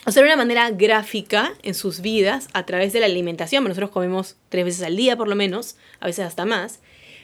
[0.06, 3.64] O sea, era una manera gráfica en sus vidas a través de la alimentación.
[3.64, 6.80] Nosotros comemos tres veces al día por lo menos, a veces hasta más,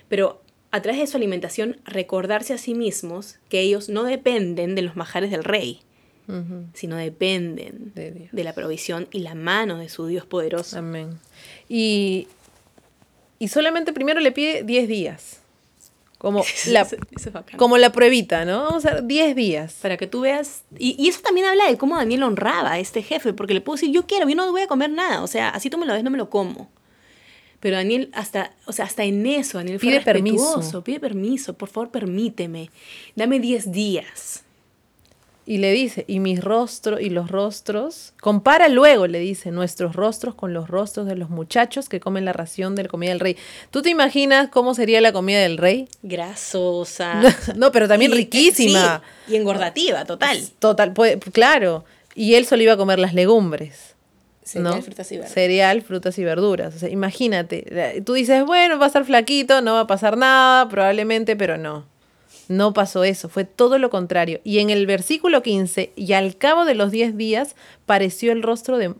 [0.09, 4.81] pero a través de su alimentación recordarse a sí mismos que ellos no dependen de
[4.81, 5.81] los majares del rey,
[6.73, 10.79] sino dependen de la provisión y la mano de su Dios poderoso.
[10.79, 11.19] Amén.
[11.67, 12.29] Y,
[13.37, 15.41] y solamente primero le pide 10 días.
[16.17, 16.87] Como la,
[17.57, 18.63] como la pruebita, ¿no?
[18.63, 19.79] Vamos a ver, 10 días.
[19.81, 20.63] Para que tú veas.
[20.77, 23.75] Y, y, eso también habla de cómo Daniel honraba a este jefe, porque le puedo
[23.75, 25.23] decir, yo quiero, yo no voy a comer nada.
[25.23, 26.69] O sea, así tú me lo ves, no me lo como.
[27.61, 30.83] Pero Daniel, hasta, o sea, hasta en eso, Daniel fue pide permiso.
[30.83, 32.71] Pide permiso, por favor, permíteme.
[33.15, 34.43] Dame 10 días.
[35.45, 40.33] Y le dice, y mis rostros y los rostros, compara luego, le dice, nuestros rostros
[40.35, 43.37] con los rostros de los muchachos que comen la ración de la comida del rey.
[43.69, 45.87] ¿Tú te imaginas cómo sería la comida del rey?
[46.03, 47.21] Grasosa.
[47.55, 49.01] no, pero también riquísima.
[49.27, 50.39] y engordativa, total.
[50.59, 51.85] Total, pues, claro.
[52.15, 53.90] Y él solo iba a comer las legumbres.
[54.43, 55.33] Cereal, frutas y verduras.
[55.33, 56.75] Cereal, frutas y verduras.
[56.75, 60.67] O sea, imagínate, tú dices, bueno, va a estar flaquito, no va a pasar nada,
[60.67, 61.85] probablemente, pero no.
[62.47, 64.41] No pasó eso, fue todo lo contrario.
[64.43, 68.77] Y en el versículo 15, y al cabo de los 10 días, pareció el rostro
[68.77, 68.93] de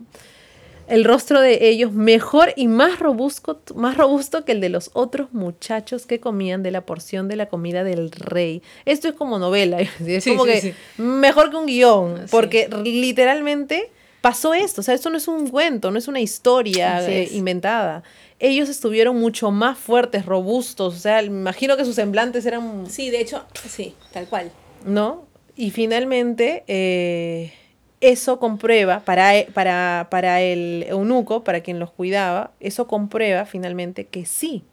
[0.88, 5.32] el rostro de ellos mejor y más robusto, más robusto que el de los otros
[5.32, 8.62] muchachos que comían de la porción de la comida del rey.
[8.84, 13.90] Esto es como novela, es como que mejor que un guion, porque literalmente
[14.22, 18.04] pasó esto, o sea, esto no es un cuento, no es una historia eh, inventada
[18.42, 22.90] ellos estuvieron mucho más fuertes, robustos, o sea, me imagino que sus semblantes eran...
[22.90, 24.52] Sí, de hecho, sí, tal cual.
[24.84, 25.26] ¿No?
[25.56, 27.54] Y finalmente, eh,
[28.02, 34.06] eso comprueba, para, e, para, para el eunuco, para quien los cuidaba, eso comprueba finalmente
[34.06, 34.64] que sí,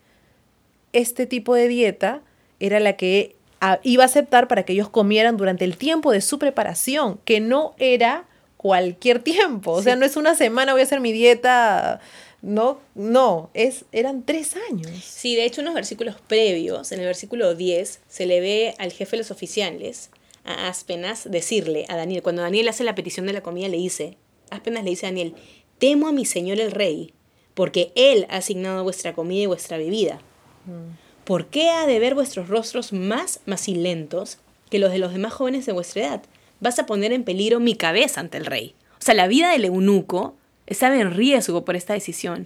[0.94, 2.22] este tipo de dieta
[2.60, 3.36] era la que
[3.82, 7.74] iba a aceptar para que ellos comieran durante el tiempo de su preparación, que no
[7.76, 8.24] era
[8.58, 12.00] cualquier tiempo, o sea, no es una semana voy a hacer mi dieta
[12.40, 14.90] no, no, es, eran tres años.
[15.04, 19.12] Sí, de hecho, unos versículos previos, en el versículo 10, se le ve al jefe
[19.12, 20.10] de los oficiales,
[20.44, 24.16] a Aspenas, decirle a Daniel, cuando Daniel hace la petición de la comida, le dice,
[24.50, 25.34] Aspenas le dice a Daniel,
[25.78, 27.12] temo a mi señor el rey,
[27.54, 30.20] porque él ha asignado vuestra comida y vuestra bebida.
[30.66, 31.24] Mm.
[31.24, 34.38] ¿Por qué ha de ver vuestros rostros más macilentos
[34.70, 36.22] que los de los demás jóvenes de vuestra edad?
[36.60, 38.74] Vas a poner en peligro mi cabeza ante el rey.
[38.98, 42.44] O sea, la vida del eunuco estaba en riesgo por esta decisión.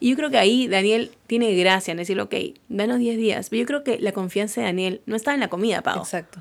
[0.00, 2.34] Y yo creo que ahí Daniel tiene gracia en decir, ok,
[2.68, 3.50] danos 10 días.
[3.50, 5.98] Pero yo creo que la confianza de Daniel no estaba en la comida, Pau.
[5.98, 6.40] Exacto.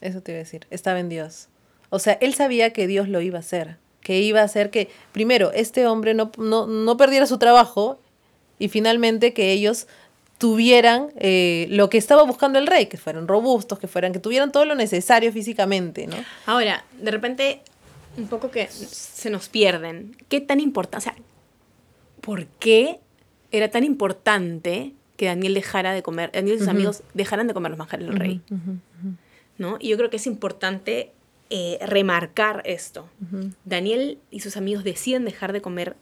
[0.00, 0.66] Eso te iba a decir.
[0.70, 1.48] Estaba en Dios.
[1.90, 3.78] O sea, él sabía que Dios lo iba a hacer.
[4.00, 7.98] Que iba a hacer que, primero, este hombre no, no, perdiera su trabajo
[8.58, 9.86] y finalmente que ellos
[10.38, 14.52] tuvieran eh, lo que estaba buscando el rey, que fueran robustos, que fueran, que tuvieran
[14.52, 16.16] todo lo necesario físicamente, ¿no?
[16.46, 17.62] Ahora, de repente
[18.16, 20.16] un poco que se nos pierden.
[20.28, 21.16] ¿Qué tan importante, o sea,
[22.20, 22.98] por qué
[23.52, 27.70] era tan importante que Daniel dejara de comer, Daniel y sus amigos dejaran de comer
[27.70, 28.40] los manjares del rey?
[29.58, 29.76] ¿No?
[29.80, 31.12] Y yo creo que es importante
[31.50, 33.08] eh, remarcar esto.
[33.64, 35.96] Daniel y sus amigos deciden dejar de comer.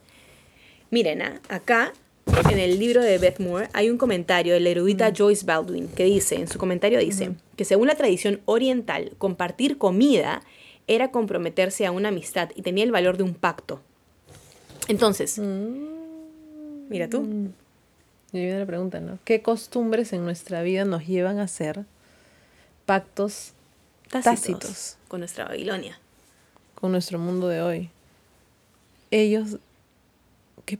[0.89, 1.41] Miren, ¿ah?
[1.49, 1.93] acá
[2.25, 6.05] en el libro de Beth Moore hay un comentario de la erudita Joyce Baldwin que
[6.05, 10.41] dice, en su comentario dice, que según la tradición oriental, compartir comida
[10.87, 13.81] era comprometerse a una amistad y tenía el valor de un pacto.
[14.87, 16.89] Entonces, mm.
[16.89, 17.51] mira tú.
[18.31, 19.17] Y viene la pregunta, ¿no?
[19.23, 21.85] ¿Qué costumbres en nuestra vida nos llevan a hacer
[22.85, 23.53] pactos
[24.09, 25.99] tácitos, con nuestra Babilonia?
[26.75, 27.89] Con nuestro mundo de hoy.
[29.09, 29.57] Ellos,
[30.65, 30.77] qué,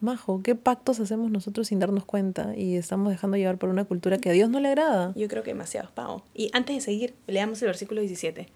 [0.00, 4.18] majo, ¿qué pactos hacemos nosotros sin darnos cuenta y estamos dejando llevar por una cultura
[4.18, 5.12] que a Dios no le agrada?
[5.16, 6.22] Yo creo que demasiado, Pau.
[6.34, 8.48] Y antes de seguir, leamos el versículo 17.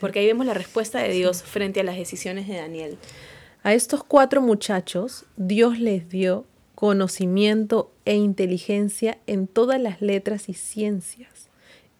[0.00, 2.98] Porque ahí vemos la respuesta de Dios frente a las decisiones de Daniel.
[3.62, 10.54] A estos cuatro muchachos Dios les dio conocimiento e inteligencia en todas las letras y
[10.54, 11.48] ciencias.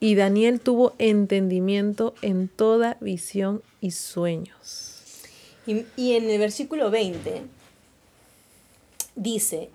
[0.00, 4.94] Y Daniel tuvo entendimiento en toda visión y sueños.
[5.66, 7.42] Y, en el versículo 20
[9.18, 9.70] dice,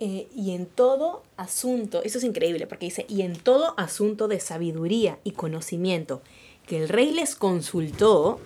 [0.00, 4.40] eh, y en todo asunto, eso es increíble porque dice, y en todo asunto de
[4.40, 6.22] sabiduría y conocimiento
[6.66, 8.40] que el rey les consultó,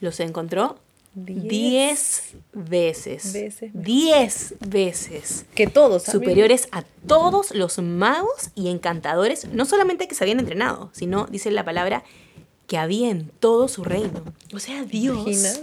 [0.00, 0.78] los encontró
[1.14, 3.32] diez, veces.
[3.72, 5.44] Diez veces.
[5.54, 6.04] Que todos.
[6.04, 11.50] Superiores a todos los magos y encantadores, no solamente que se habían entrenado, sino, dice
[11.50, 12.04] la palabra,
[12.66, 14.22] que había en todo su reino.
[14.54, 15.60] O sea, Dios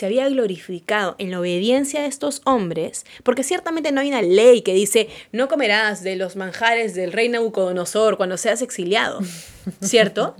[0.00, 4.62] se había glorificado en la obediencia de estos hombres, porque ciertamente no hay una ley
[4.62, 9.20] que dice, no comerás de los manjares del rey Nabucodonosor cuando seas exiliado,
[9.82, 10.36] ¿cierto?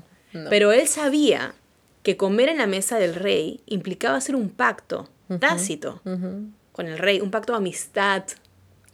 [0.49, 1.55] Pero él sabía
[2.03, 6.01] que comer en la mesa del rey implicaba hacer un pacto tácito
[6.73, 8.25] con el rey, un pacto de amistad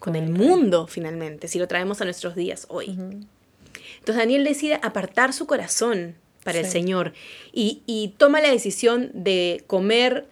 [0.01, 2.87] con, el, mundo, finalmente, si lo traemos a nuestros días hoy.
[2.89, 7.13] Entonces Daniel decide apartar su corazón para el Señor
[7.53, 10.27] y, toma la decisión de comer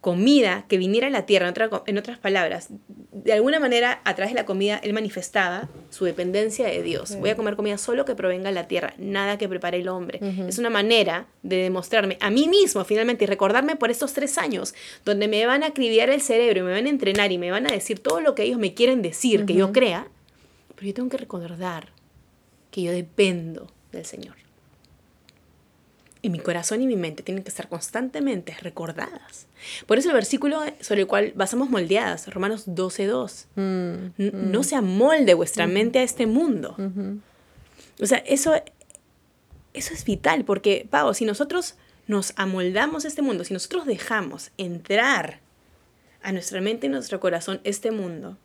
[0.00, 1.52] comida que viniera a la tierra,
[1.86, 2.68] en, otras palabras,
[3.12, 7.16] de alguna manera a través de la comida él manifestaba su dependencia de Dios.
[7.16, 10.20] Voy a comer comida solo que provenga de la tierra, nada que prepare el hombre.
[10.46, 14.74] Es una manera de demostrarme a mí mismo finalmente y recordarme por estos tres años
[15.04, 17.66] donde me van a acribillar el cerebro y me van a entrenar y me van
[17.66, 20.06] a decir todo lo que ellos me quieren decir, que yo crea,
[20.76, 21.88] pero yo tengo que recordar
[22.70, 24.47] que yo dependo del Señor.
[26.20, 29.46] Y mi corazón y mi mente tienen que estar constantemente recordadas.
[29.86, 34.50] Por eso el versículo sobre el cual basamos moldeadas, Romanos 12.2, mm, mm.
[34.50, 36.76] no se amolde vuestra mente a este mundo.
[38.00, 38.54] O sea, eso,
[39.74, 41.76] eso es vital, porque, Pau, si nosotros
[42.08, 45.40] nos amoldamos a este mundo, si nosotros dejamos entrar
[46.22, 48.38] a nuestra mente y nuestro corazón este mundo,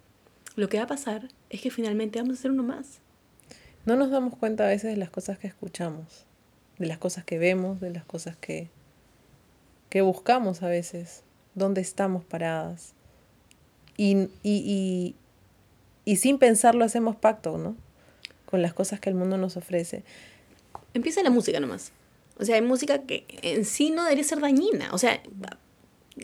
[0.56, 3.00] lo que va a pasar es que finalmente vamos a ser uno más.
[3.86, 6.26] No nos damos cuenta a veces de las cosas que escuchamos
[6.78, 8.70] de las cosas que vemos, de las cosas que,
[9.90, 11.24] que buscamos a veces,
[11.56, 12.94] dónde estamos paradas.
[13.96, 15.16] Y, y,
[16.06, 17.76] y, sin pensarlo hacemos pacto, ¿no?
[18.48, 20.04] Con las cosas que el mundo nos ofrece.
[20.94, 21.92] Empieza la música nomás.
[22.40, 24.92] O sea, hay música que en sí no debería ser dañina.
[24.94, 25.22] O sea,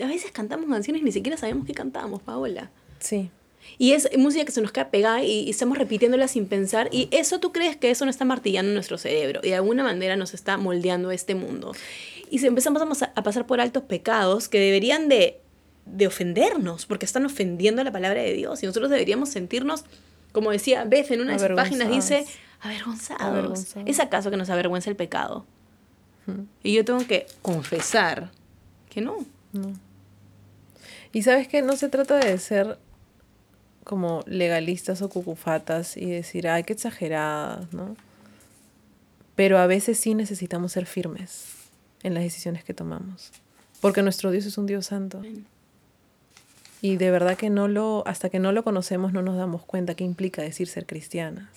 [0.02, 2.72] a veces cantamos canciones y ni siquiera sabemos qué cantamos, Paola.
[3.00, 3.30] Sí.
[3.78, 6.90] Y es música que se nos queda pegada y, estamos repitiéndola sin pensar.
[6.92, 10.16] Y eso tú crees que eso no está martillando nuestro cerebro y de alguna manera
[10.16, 11.74] nos está moldeando este mundo.
[12.30, 15.40] Y empezamos a, pasar por altos pecados que deberían de,
[15.86, 18.62] de ofendernos porque están ofendiendo la palabra de Dios.
[18.64, 19.86] Y nosotros deberíamos sentirnos,
[20.32, 22.26] como decía Beth en una de sus páginas, dice,
[22.60, 23.76] avergonzados.
[23.86, 25.46] ¿Es acaso que nos avergüenza el pecado?
[26.64, 28.32] Y yo tengo que confesar
[28.90, 29.26] que no.
[29.52, 29.74] No.
[31.12, 32.78] Y sabes que no se trata de ser
[33.90, 37.96] como legalistas o cucufatas y decir, ay, qué exageradas, ¿no?
[39.34, 41.56] Pero a veces sí necesitamos ser firmes
[42.04, 43.32] en las decisiones que tomamos,
[43.82, 45.24] porque nuestro Dios es un Dios santo.
[46.84, 49.96] Y de verdad que no lo, hasta que no lo conocemos no nos damos cuenta
[49.96, 51.50] qué implica decir ser cristianas.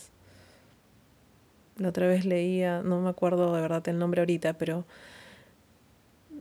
[1.77, 4.87] La otra vez leía, no me acuerdo de verdad el nombre ahorita, pero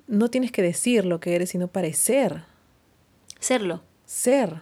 [0.08, 2.44] no tienes que decir lo que eres, sino parecer.
[3.42, 3.82] Serlo.
[4.06, 4.62] Ser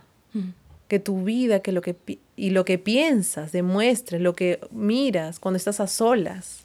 [0.90, 1.96] que tu vida que lo que,
[2.36, 6.64] y lo que piensas demuestre, lo que miras cuando estás a solas.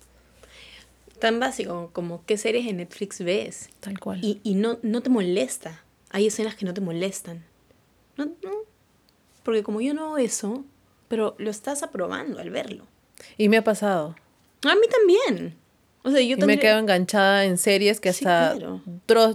[1.20, 3.68] Tan básico como qué series en Netflix ves.
[3.80, 4.18] Tal cual.
[4.22, 5.84] Y, y no, no te molesta.
[6.10, 7.44] Hay escenas que no te molestan.
[8.16, 8.50] No, no.
[9.42, 10.64] Porque como yo no hago eso,
[11.08, 12.87] pero lo estás aprobando al verlo.
[13.37, 14.16] Y me ha pasado.
[14.62, 15.54] A mí también.
[16.02, 18.56] O sea, yo y me quedo enganchada en series que hasta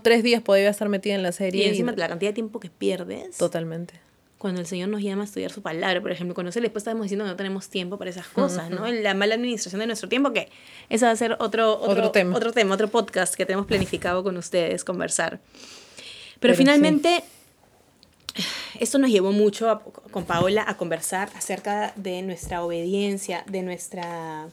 [0.02, 1.66] tres días podría estar metida en la serie.
[1.66, 3.38] Y encima la cantidad de tiempo que pierdes.
[3.38, 4.09] Totalmente
[4.40, 7.04] cuando el Señor nos llama a estudiar su palabra, por ejemplo, cuando se después estamos
[7.04, 8.88] diciendo que no tenemos tiempo para esas cosas, ¿no?
[8.88, 10.50] La mala administración de nuestro tiempo, que
[10.88, 12.38] ese va a ser otro, otro, tema.
[12.38, 15.42] otro tema, otro podcast que tenemos planificado con ustedes, conversar.
[16.40, 17.22] Pero, finalmente,
[18.80, 24.48] esto nos llevó mucho con Paola a conversar acerca de nuestra obediencia, de nuestra,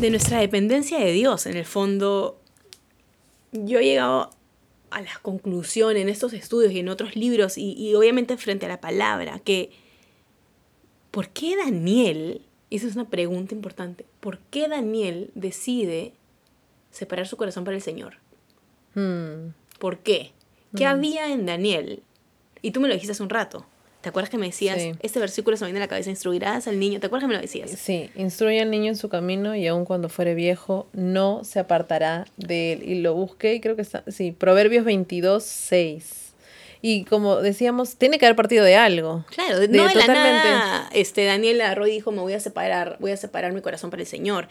[0.00, 1.44] de nuestra dependencia de Dios.
[1.44, 2.40] En el fondo,
[3.52, 4.30] yo he llegado
[4.90, 8.80] a la conclusión en estos estudios y en otros libros y, obviamente frente a la
[8.80, 9.70] palabra, que
[11.10, 16.12] ¿por qué Daniel, esa es una pregunta importante, ¿por qué Daniel decide
[16.90, 18.18] separar su corazón para el Señor?
[18.94, 19.52] Hmm.
[19.78, 20.32] ¿Por qué?
[20.76, 20.88] ¿Qué hmm.
[20.88, 22.02] había en Daniel?
[22.62, 23.66] Y tú me lo dijiste hace un rato.
[24.06, 26.78] ¿Te acuerdas que me decías, este versículo se me viene a la cabeza, instruirás al
[26.78, 27.00] niño?
[27.00, 27.72] ¿Te acuerdas que me lo decías?
[27.72, 32.28] Sí, instruye al niño en su camino y aun cuando fuere viejo, no se apartará
[32.36, 32.84] de él.
[32.84, 36.34] Y lo busqué y creo que está, sí, Proverbios 22, 6.
[36.82, 39.24] Y como decíamos, tiene que haber partido de algo.
[39.28, 40.14] Claro, de, no de totalmente.
[40.14, 43.90] La nada, este, Daniel Arroy dijo, me voy a separar, voy a separar mi corazón
[43.90, 44.46] para el Señor.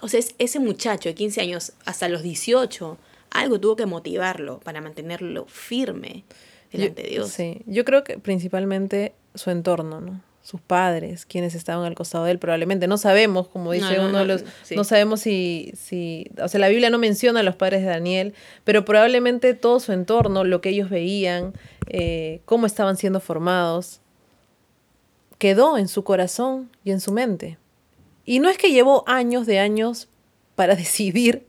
[0.00, 2.98] O sea, ese muchacho de 15 años hasta los 18,
[3.30, 6.24] algo tuvo que motivarlo para mantenerlo firme
[6.72, 7.30] delante de Dios.
[7.30, 10.20] Sí, yo creo que principalmente su entorno, ¿no?
[10.42, 12.86] Sus padres, quienes estaban al costado de él, probablemente.
[12.86, 14.44] No sabemos, como dice uno de los.
[14.74, 16.30] No sabemos si, si.
[16.40, 19.92] O sea, la Biblia no menciona a los padres de Daniel, pero probablemente todo su
[19.92, 21.52] entorno, lo que ellos veían,
[21.88, 24.00] eh, cómo estaban siendo formados,
[25.36, 27.58] quedó en su corazón y en su mente.
[28.24, 30.08] Y no es que llevó años de años
[30.54, 31.46] para decidir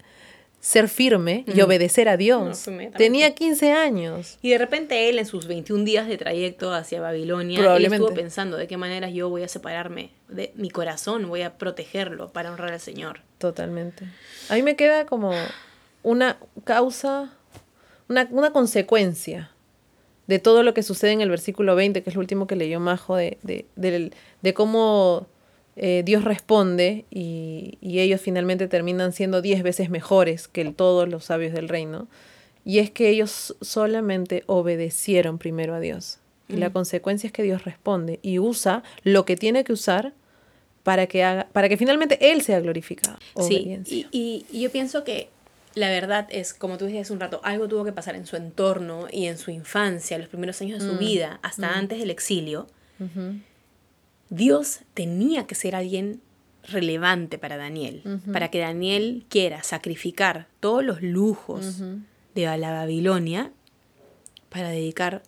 [0.59, 2.67] ser firme y obedecer a Dios.
[2.97, 4.37] Tenía 15 años.
[4.41, 8.57] Y de repente él en sus 21 días de trayecto hacia Babilonia, él estuvo pensando
[8.57, 12.73] de qué manera yo voy a separarme de mi corazón, voy a protegerlo para honrar
[12.73, 13.21] al Señor.
[13.37, 14.05] Totalmente.
[14.49, 15.33] A mí me queda como
[16.03, 17.33] una causa,
[18.07, 19.51] una, una consecuencia
[20.27, 22.79] de todo lo que sucede en el versículo 20, que es el último que leyó
[22.79, 25.27] Majo, de, de, de, de cómo
[25.81, 31.53] eh, Dios responde y, ellos finalmente terminan siendo diez veces mejores que todos los sabios
[31.53, 32.07] del reino.
[32.65, 36.19] Y es que ellos solamente obedecieron primero a Dios.
[36.49, 40.13] Y la consecuencia es que Dios responde y usa lo que tiene que usar
[40.83, 43.17] para que, haga, para que finalmente Él sea glorificado.
[43.47, 44.07] Sí, y,
[44.51, 45.29] y, yo pienso que
[45.75, 48.35] la verdad es, como tú dijiste hace un rato, algo tuvo que pasar en su
[48.35, 51.73] entorno y en su infancia, los primeros años de su mm, vida, hasta mm.
[51.75, 52.67] antes del exilio.
[54.29, 56.21] Dios tenía que ser alguien
[56.63, 61.81] relevante para Daniel, para que Daniel quiera sacrificar todos los lujos
[62.35, 63.51] de la Babilonia
[64.49, 65.23] para dedicar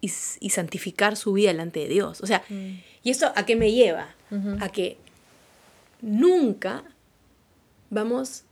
[0.00, 2.20] y, santificar su vida delante de Dios.
[2.20, 2.80] O sea, mm.
[3.02, 4.14] ¿y esto a qué me lleva?
[4.60, 4.98] A que
[6.00, 6.84] nunca
[7.90, 8.44] vamos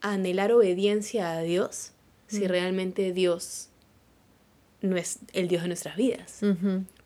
[0.00, 1.92] a anhelar obediencia a Dios
[2.26, 2.48] si mm.
[2.48, 3.68] realmente Dios
[4.80, 6.40] no es el Dios de nuestras vidas.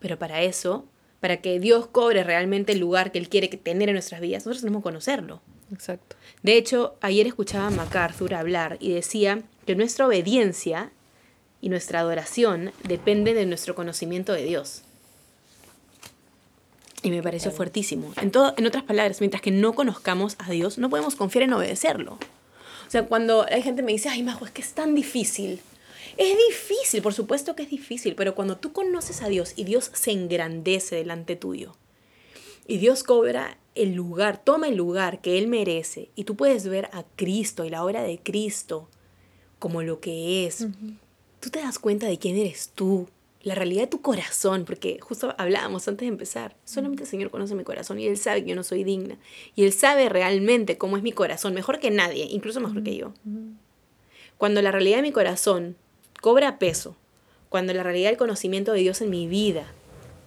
[0.00, 0.86] Pero para eso
[1.20, 4.62] para que Dios cobre realmente el lugar que Él quiere tener en nuestras vidas, nosotros
[4.62, 5.40] tenemos que conocerlo.
[5.72, 6.16] Exacto.
[6.42, 10.92] De hecho, ayer escuchaba a MacArthur hablar y decía que nuestra obediencia
[11.60, 14.82] y nuestra adoración depende de nuestro conocimiento de Dios.
[17.02, 18.12] Y me pareció fuertísimo.
[18.20, 21.52] En, todo, en otras palabras, mientras que no conozcamos a Dios, no podemos confiar en
[21.52, 22.14] obedecerlo.
[22.14, 25.60] O sea, cuando hay gente me dice, ay, Majo, es que es tan difícil.
[26.16, 29.90] Es difícil, por supuesto que es difícil, pero cuando tú conoces a Dios y Dios
[29.92, 31.74] se engrandece delante tuyo
[32.66, 36.88] y Dios cobra el lugar, toma el lugar que Él merece y tú puedes ver
[36.92, 38.88] a Cristo y la obra de Cristo
[39.58, 40.66] como lo que es,
[41.40, 43.08] tú te das cuenta de quién eres tú,
[43.42, 47.54] la realidad de tu corazón, porque justo hablábamos antes de empezar, solamente el Señor conoce
[47.54, 49.18] mi corazón y Él sabe que yo no soy digna
[49.54, 53.12] y Él sabe realmente cómo es mi corazón, mejor que nadie, incluso mejor que yo.
[54.38, 55.76] Cuando la realidad de mi corazón
[56.26, 56.96] cobra peso
[57.50, 59.64] cuando la realidad del conocimiento de Dios en mi vida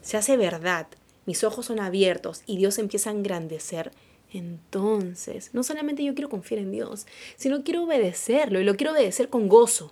[0.01, 0.87] se hace verdad,
[1.25, 3.91] mis ojos son abiertos y Dios empieza a engrandecer,
[4.31, 9.27] entonces no solamente yo quiero confiar en Dios, sino quiero obedecerlo y lo quiero obedecer
[9.27, 9.91] con gozo.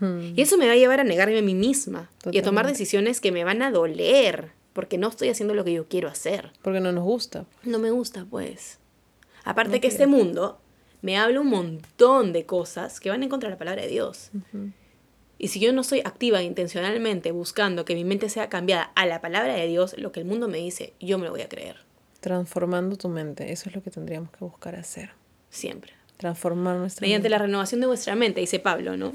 [0.00, 0.32] Hmm.
[0.34, 3.20] Y eso me va a llevar a negarme a mí misma y a tomar decisiones
[3.20, 6.50] que me van a doler porque no estoy haciendo lo que yo quiero hacer.
[6.62, 7.44] Porque no nos gusta.
[7.62, 8.78] No me gusta, pues.
[9.44, 10.62] Aparte que este mundo
[11.02, 14.30] me habla un montón de cosas que van en contra de la palabra de Dios.
[15.42, 19.20] Y si yo no soy activa intencionalmente buscando que mi mente sea cambiada a la
[19.20, 21.78] palabra de Dios, lo que el mundo me dice, yo me lo voy a creer.
[22.20, 25.10] Transformando tu mente, eso es lo que tendríamos que buscar hacer.
[25.50, 25.94] Siempre.
[26.16, 29.14] Transformar nuestra Mediante la renovación de vuestra mente, dice Pablo, ¿no?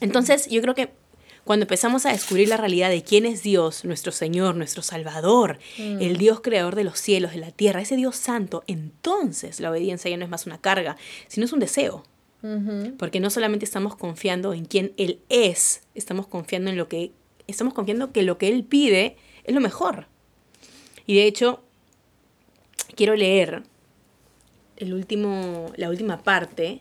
[0.00, 0.90] Entonces, yo creo que
[1.44, 6.02] cuando empezamos a descubrir la realidad de quién es Dios, nuestro Señor, nuestro Salvador, mm.
[6.02, 10.10] el Dios creador de los cielos, de la tierra, ese Dios santo, entonces la obediencia
[10.10, 10.98] ya no es más una carga,
[11.28, 12.04] sino es un deseo.
[12.98, 17.12] Porque no solamente estamos confiando en quién Él es, estamos confiando en lo que,
[17.46, 20.06] estamos confiando que lo que Él pide es lo mejor.
[21.06, 21.62] Y de hecho,
[22.94, 23.62] quiero leer
[24.76, 26.80] el último, la última parte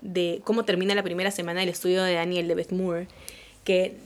[0.00, 3.08] de cómo termina la primera semana del estudio de Daniel de Beth Moore,
[3.64, 3.96] que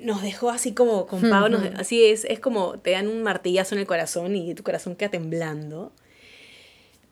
[0.00, 3.80] nos dejó así como con Pablo, así es, es como te dan un martillazo en
[3.80, 5.92] el corazón y tu corazón queda temblando.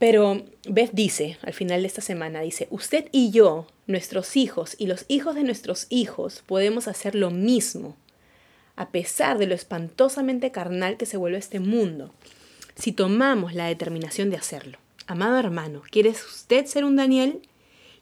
[0.02, 4.88] Pero Beth dice, al final de esta semana, dice, usted y yo, nuestros hijos y
[4.88, 7.94] los hijos de nuestros hijos, podemos hacer lo mismo,
[8.74, 12.12] a pesar de lo espantosamente carnal que se vuelve este mundo,
[12.74, 14.78] si tomamos la determinación de hacerlo.
[15.06, 17.40] Amado hermano, ¿quiere usted ser un Daniel?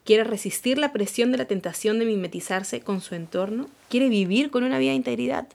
[0.02, 3.68] ¿Quiere resistir la presión de la tentación de mimetizarse con su entorno?
[3.90, 5.48] ¿Quiere vivir con una vida de integridad?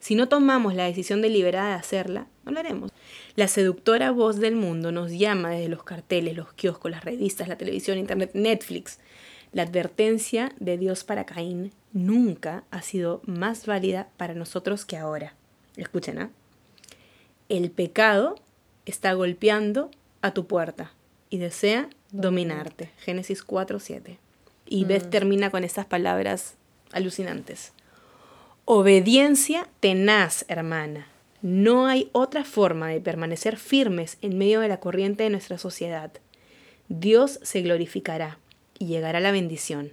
[0.00, 2.90] Si no tomamos la decisión deliberada de hacerla, no lo haremos.
[3.36, 7.58] La seductora voz del mundo nos llama desde los carteles, los kioscos, las revistas, la
[7.58, 8.98] televisión, internet, Netflix.
[9.52, 15.34] La advertencia de Dios para Caín nunca ha sido más válida para nosotros que ahora.
[15.76, 16.30] Escuchen, ¿ah?
[17.50, 18.36] El pecado
[18.86, 19.90] está golpeando
[20.22, 20.92] a tu puerta
[21.28, 22.90] y desea dominarte.
[22.98, 24.18] Génesis 4:7.
[24.66, 25.10] Y Beth mm.
[25.10, 26.54] termina con estas palabras
[26.92, 27.72] alucinantes.
[28.64, 31.08] Obediencia tenaz, hermana.
[31.42, 36.12] No hay otra forma de permanecer firmes en medio de la corriente de nuestra sociedad.
[36.88, 38.38] Dios se glorificará
[38.78, 39.90] y llegará la bendición.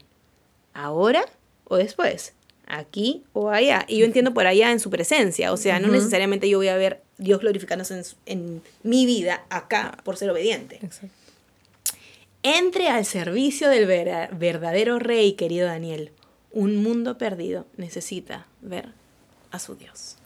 [0.73, 1.25] ¿Ahora
[1.63, 2.33] o después?
[2.67, 3.85] Aquí o allá.
[3.87, 5.53] Y yo entiendo por allá en su presencia.
[5.53, 10.17] O sea, no necesariamente yo voy a ver Dios glorificándose en, mi vida acá por
[10.17, 10.79] ser obediente.
[12.43, 16.11] Entre al servicio del verdadero rey, querido Daniel
[16.57, 18.89] un mundo perdido necesita ver
[19.51, 20.17] a su Dios.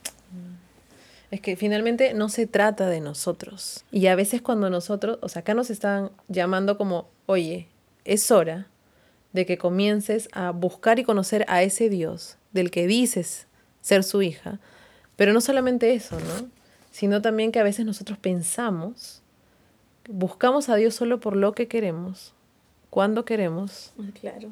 [1.30, 3.84] Es que finalmente no se trata de nosotros.
[3.92, 7.68] Y a veces cuando nosotros, o sea, acá nos están llamando como, oye,
[8.06, 8.68] es hora
[9.34, 13.48] de que comiences a buscar y conocer a ese Dios del que dices
[13.82, 14.62] ser su hija.
[15.18, 16.48] Pero no solamente eso, ¿no?
[16.92, 19.22] Sino también que a veces nosotros pensamos,
[20.08, 22.34] buscamos a Dios solo por lo que queremos,
[22.90, 23.92] cuando queremos.
[24.22, 24.50] Claro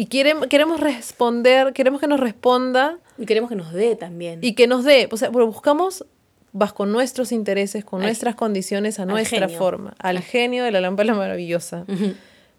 [0.00, 2.98] Y queremos, queremos responder, queremos que nos responda.
[3.18, 4.38] Y queremos que nos dé también.
[4.40, 5.10] Y que nos dé.
[5.12, 6.06] O sea, buscamos
[6.52, 11.84] bajo nuestros intereses, con nuestras condiciones, a nuestra forma, al genio de la lámpara maravillosa.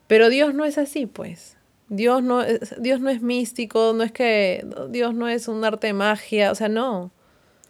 [0.06, 1.58] Pero Dios no es así, pues.
[1.90, 5.88] Dios no, es, Dios no es místico, no es que Dios no es un arte
[5.88, 7.10] de magia, o sea, no.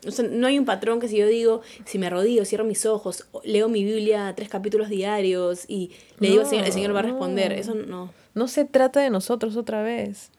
[0.05, 2.86] O sea, no hay un patrón que si yo digo, si me arrodillo, cierro mis
[2.86, 6.99] ojos, leo mi Biblia tres capítulos diarios y le digo al Señor, el Señor va
[6.99, 7.53] a responder.
[7.53, 8.11] Eso no.
[8.34, 10.32] No se trata de nosotros otra vez.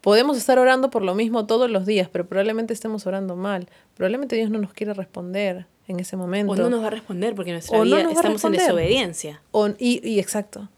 [0.00, 3.68] Podemos estar orando por lo mismo todos los días, pero probablemente estemos orando mal.
[3.94, 6.52] Probablemente Dios no nos quiere responder en ese momento.
[6.52, 9.42] O no nos va a responder porque nuestra vida estamos en desobediencia.
[9.78, 10.68] y, y exacto.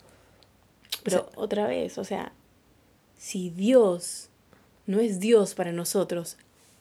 [1.02, 2.32] Pero otra vez, o sea,
[3.16, 4.28] si Dios
[4.86, 6.36] no es Dios para nosotros,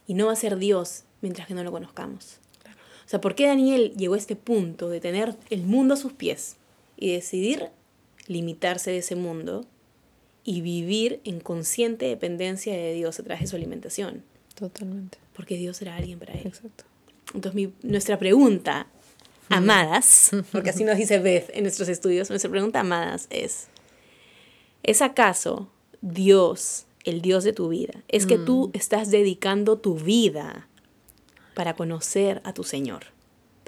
[0.09, 2.39] y no va a ser Dios mientras que no lo conozcamos.
[3.05, 6.13] O sea, ¿por qué Daniel llegó a este punto de tener el mundo a sus
[6.13, 6.57] pies
[6.97, 7.69] y decidir
[8.29, 9.65] limitarse de ese mundo
[10.45, 14.23] y vivir en consciente dependencia de Dios a través de su alimentación?
[14.55, 15.17] Totalmente.
[15.33, 16.47] Porque Dios era alguien para él.
[16.47, 16.85] Exacto.
[17.33, 18.87] Entonces, nuestra pregunta,
[19.49, 23.67] amadas, porque así nos dice Beth en nuestros estudios, nuestra pregunta, amadas, es,
[24.83, 25.69] ¿es acaso
[26.01, 28.03] Dios el Dios de tu vida.
[28.07, 28.77] Es que tú mm.
[28.77, 30.67] estás dedicando tu vida
[31.53, 33.05] para conocer a tu Señor,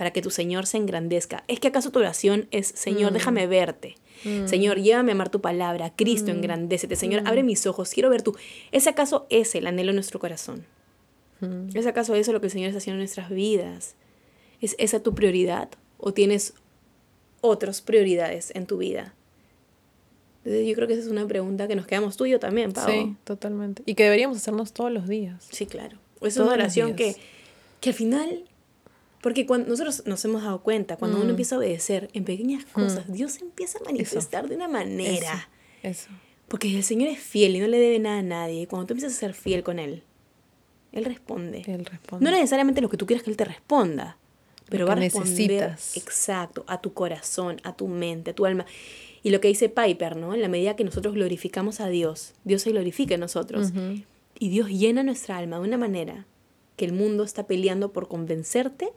[0.01, 1.43] para que tu Señor se engrandezca.
[1.47, 3.13] ¿Es que acaso tu oración es, Señor, mm.
[3.13, 3.97] déjame verte?
[4.23, 4.47] Mm.
[4.47, 5.93] Señor, llévame a amar tu palabra.
[5.95, 6.95] Cristo, engrandécete.
[6.95, 7.91] Señor, abre mis ojos.
[7.91, 8.35] Quiero ver tú.
[8.71, 10.65] ¿Es acaso ese el anhelo de nuestro corazón?
[11.75, 13.93] ¿Es acaso eso lo que el Señor está haciendo en nuestras vidas?
[14.59, 15.69] ¿Es esa tu prioridad?
[15.99, 16.55] ¿O tienes
[17.41, 19.13] otras prioridades en tu vida?
[20.43, 22.71] Entonces yo creo que esa es una pregunta que nos quedamos tú y yo también,
[22.71, 22.89] Pau.
[22.89, 23.83] Sí, totalmente.
[23.85, 25.47] Y que deberíamos hacernos todos los días.
[25.51, 25.99] Sí, claro.
[26.21, 27.15] Es una oración que,
[27.79, 28.45] que al final,
[29.21, 31.29] porque cuando nosotros nos hemos dado cuenta, cuando uno mm.
[31.29, 32.71] empieza a obedecer en pequeñas mm.
[32.73, 35.49] cosas, Dios empieza a manifestar de una manera.
[35.83, 36.09] Eso.
[36.47, 38.67] Porque el Señor es fiel y no le debe nada a nadie.
[38.67, 40.03] Cuando tú empiezas a ser fiel con Él,
[40.91, 41.61] Él responde.
[41.67, 42.25] Él responde.
[42.25, 44.17] No necesariamente lo que tú quieras que Él te responda,
[44.69, 48.65] pero va a responder exacto a tu corazón, a tu mente, a tu alma.
[49.23, 50.33] Y lo que dice Piper, ¿no?
[50.33, 53.71] En la medida que nosotros glorificamos a Dios, Dios se glorifica en nosotros.
[54.39, 56.25] Y Dios llena nuestra alma de una manera
[56.75, 58.91] que el mundo está peleando por convencerte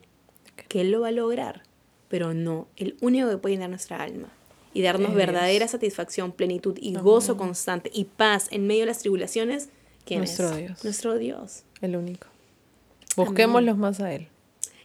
[0.69, 1.63] que Él lo va a lograr.
[2.09, 4.29] Pero no, el único que puede llenar nuestra alma
[4.73, 9.69] y darnos verdadera satisfacción, plenitud y gozo constante y paz en medio de las tribulaciones,
[10.05, 10.57] ¿quién Nuestro es?
[10.57, 10.85] Dios.
[10.85, 11.63] Nuestro Dios.
[11.81, 12.27] El único.
[13.17, 14.29] Busquémoslos más a Él.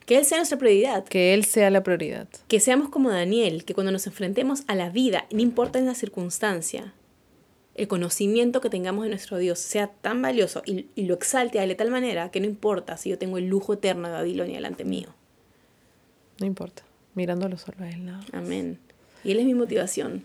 [0.06, 1.04] Que Él sea nuestra prioridad.
[1.04, 2.28] Que Él sea la prioridad.
[2.48, 5.96] Que seamos como Daniel, que cuando nos enfrentemos a la vida, no importa en la
[5.96, 6.94] circunstancia,
[7.76, 11.70] el conocimiento que tengamos de nuestro Dios sea tan valioso y, lo exalte a Él
[11.70, 14.84] de tal manera que no importa si yo tengo el lujo eterno de Babilonia delante
[14.84, 15.16] mío.
[16.40, 16.84] No importa,
[17.16, 18.06] mirándolo solo a Él.
[18.06, 18.20] ¿no?
[18.32, 18.80] Amén.
[19.24, 20.24] Y Él es mi motivación.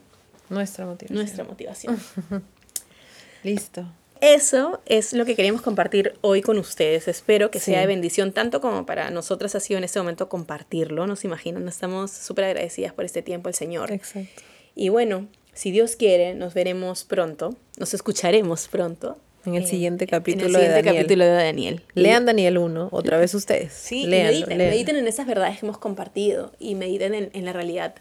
[0.49, 1.19] Nuestra motivación.
[1.19, 1.99] Nuestra motivación.
[3.43, 3.87] Listo.
[4.21, 7.09] Eso es lo que queríamos compartir hoy con ustedes.
[7.09, 11.07] Espero que sea de bendición, tanto como para nosotras ha sido en este momento compartirlo.
[11.07, 13.93] Nos imaginan, estamos súper agradecidas por este tiempo el Señor.
[13.93, 14.43] Exacto.
[14.75, 19.19] Y bueno, si Dios quiere, nos veremos pronto, nos escucharemos pronto.
[19.47, 21.83] En el siguiente capítulo, en el siguiente de, capítulo de Daniel.
[21.95, 23.73] Lean Daniel 1, otra vez ustedes.
[23.73, 27.95] Sí, mediten, mediten en esas verdades que hemos compartido y mediten en, la realidad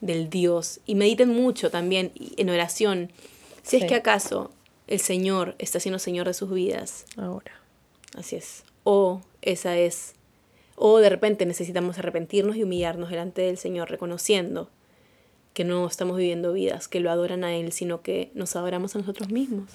[0.00, 0.80] del Dios.
[0.86, 3.10] Y mediten mucho también en oración.
[3.62, 4.52] Si es que acaso
[4.86, 7.04] el Señor está siendo Señor de sus vidas.
[7.16, 7.52] Ahora.
[8.16, 8.62] Así es.
[8.84, 10.14] O esa es.
[10.76, 14.70] O de repente necesitamos arrepentirnos y humillarnos delante del Señor, reconociendo
[15.54, 18.98] que no estamos viviendo vidas que lo adoran a Él, sino que nos adoramos a
[18.98, 19.70] nosotros mismos.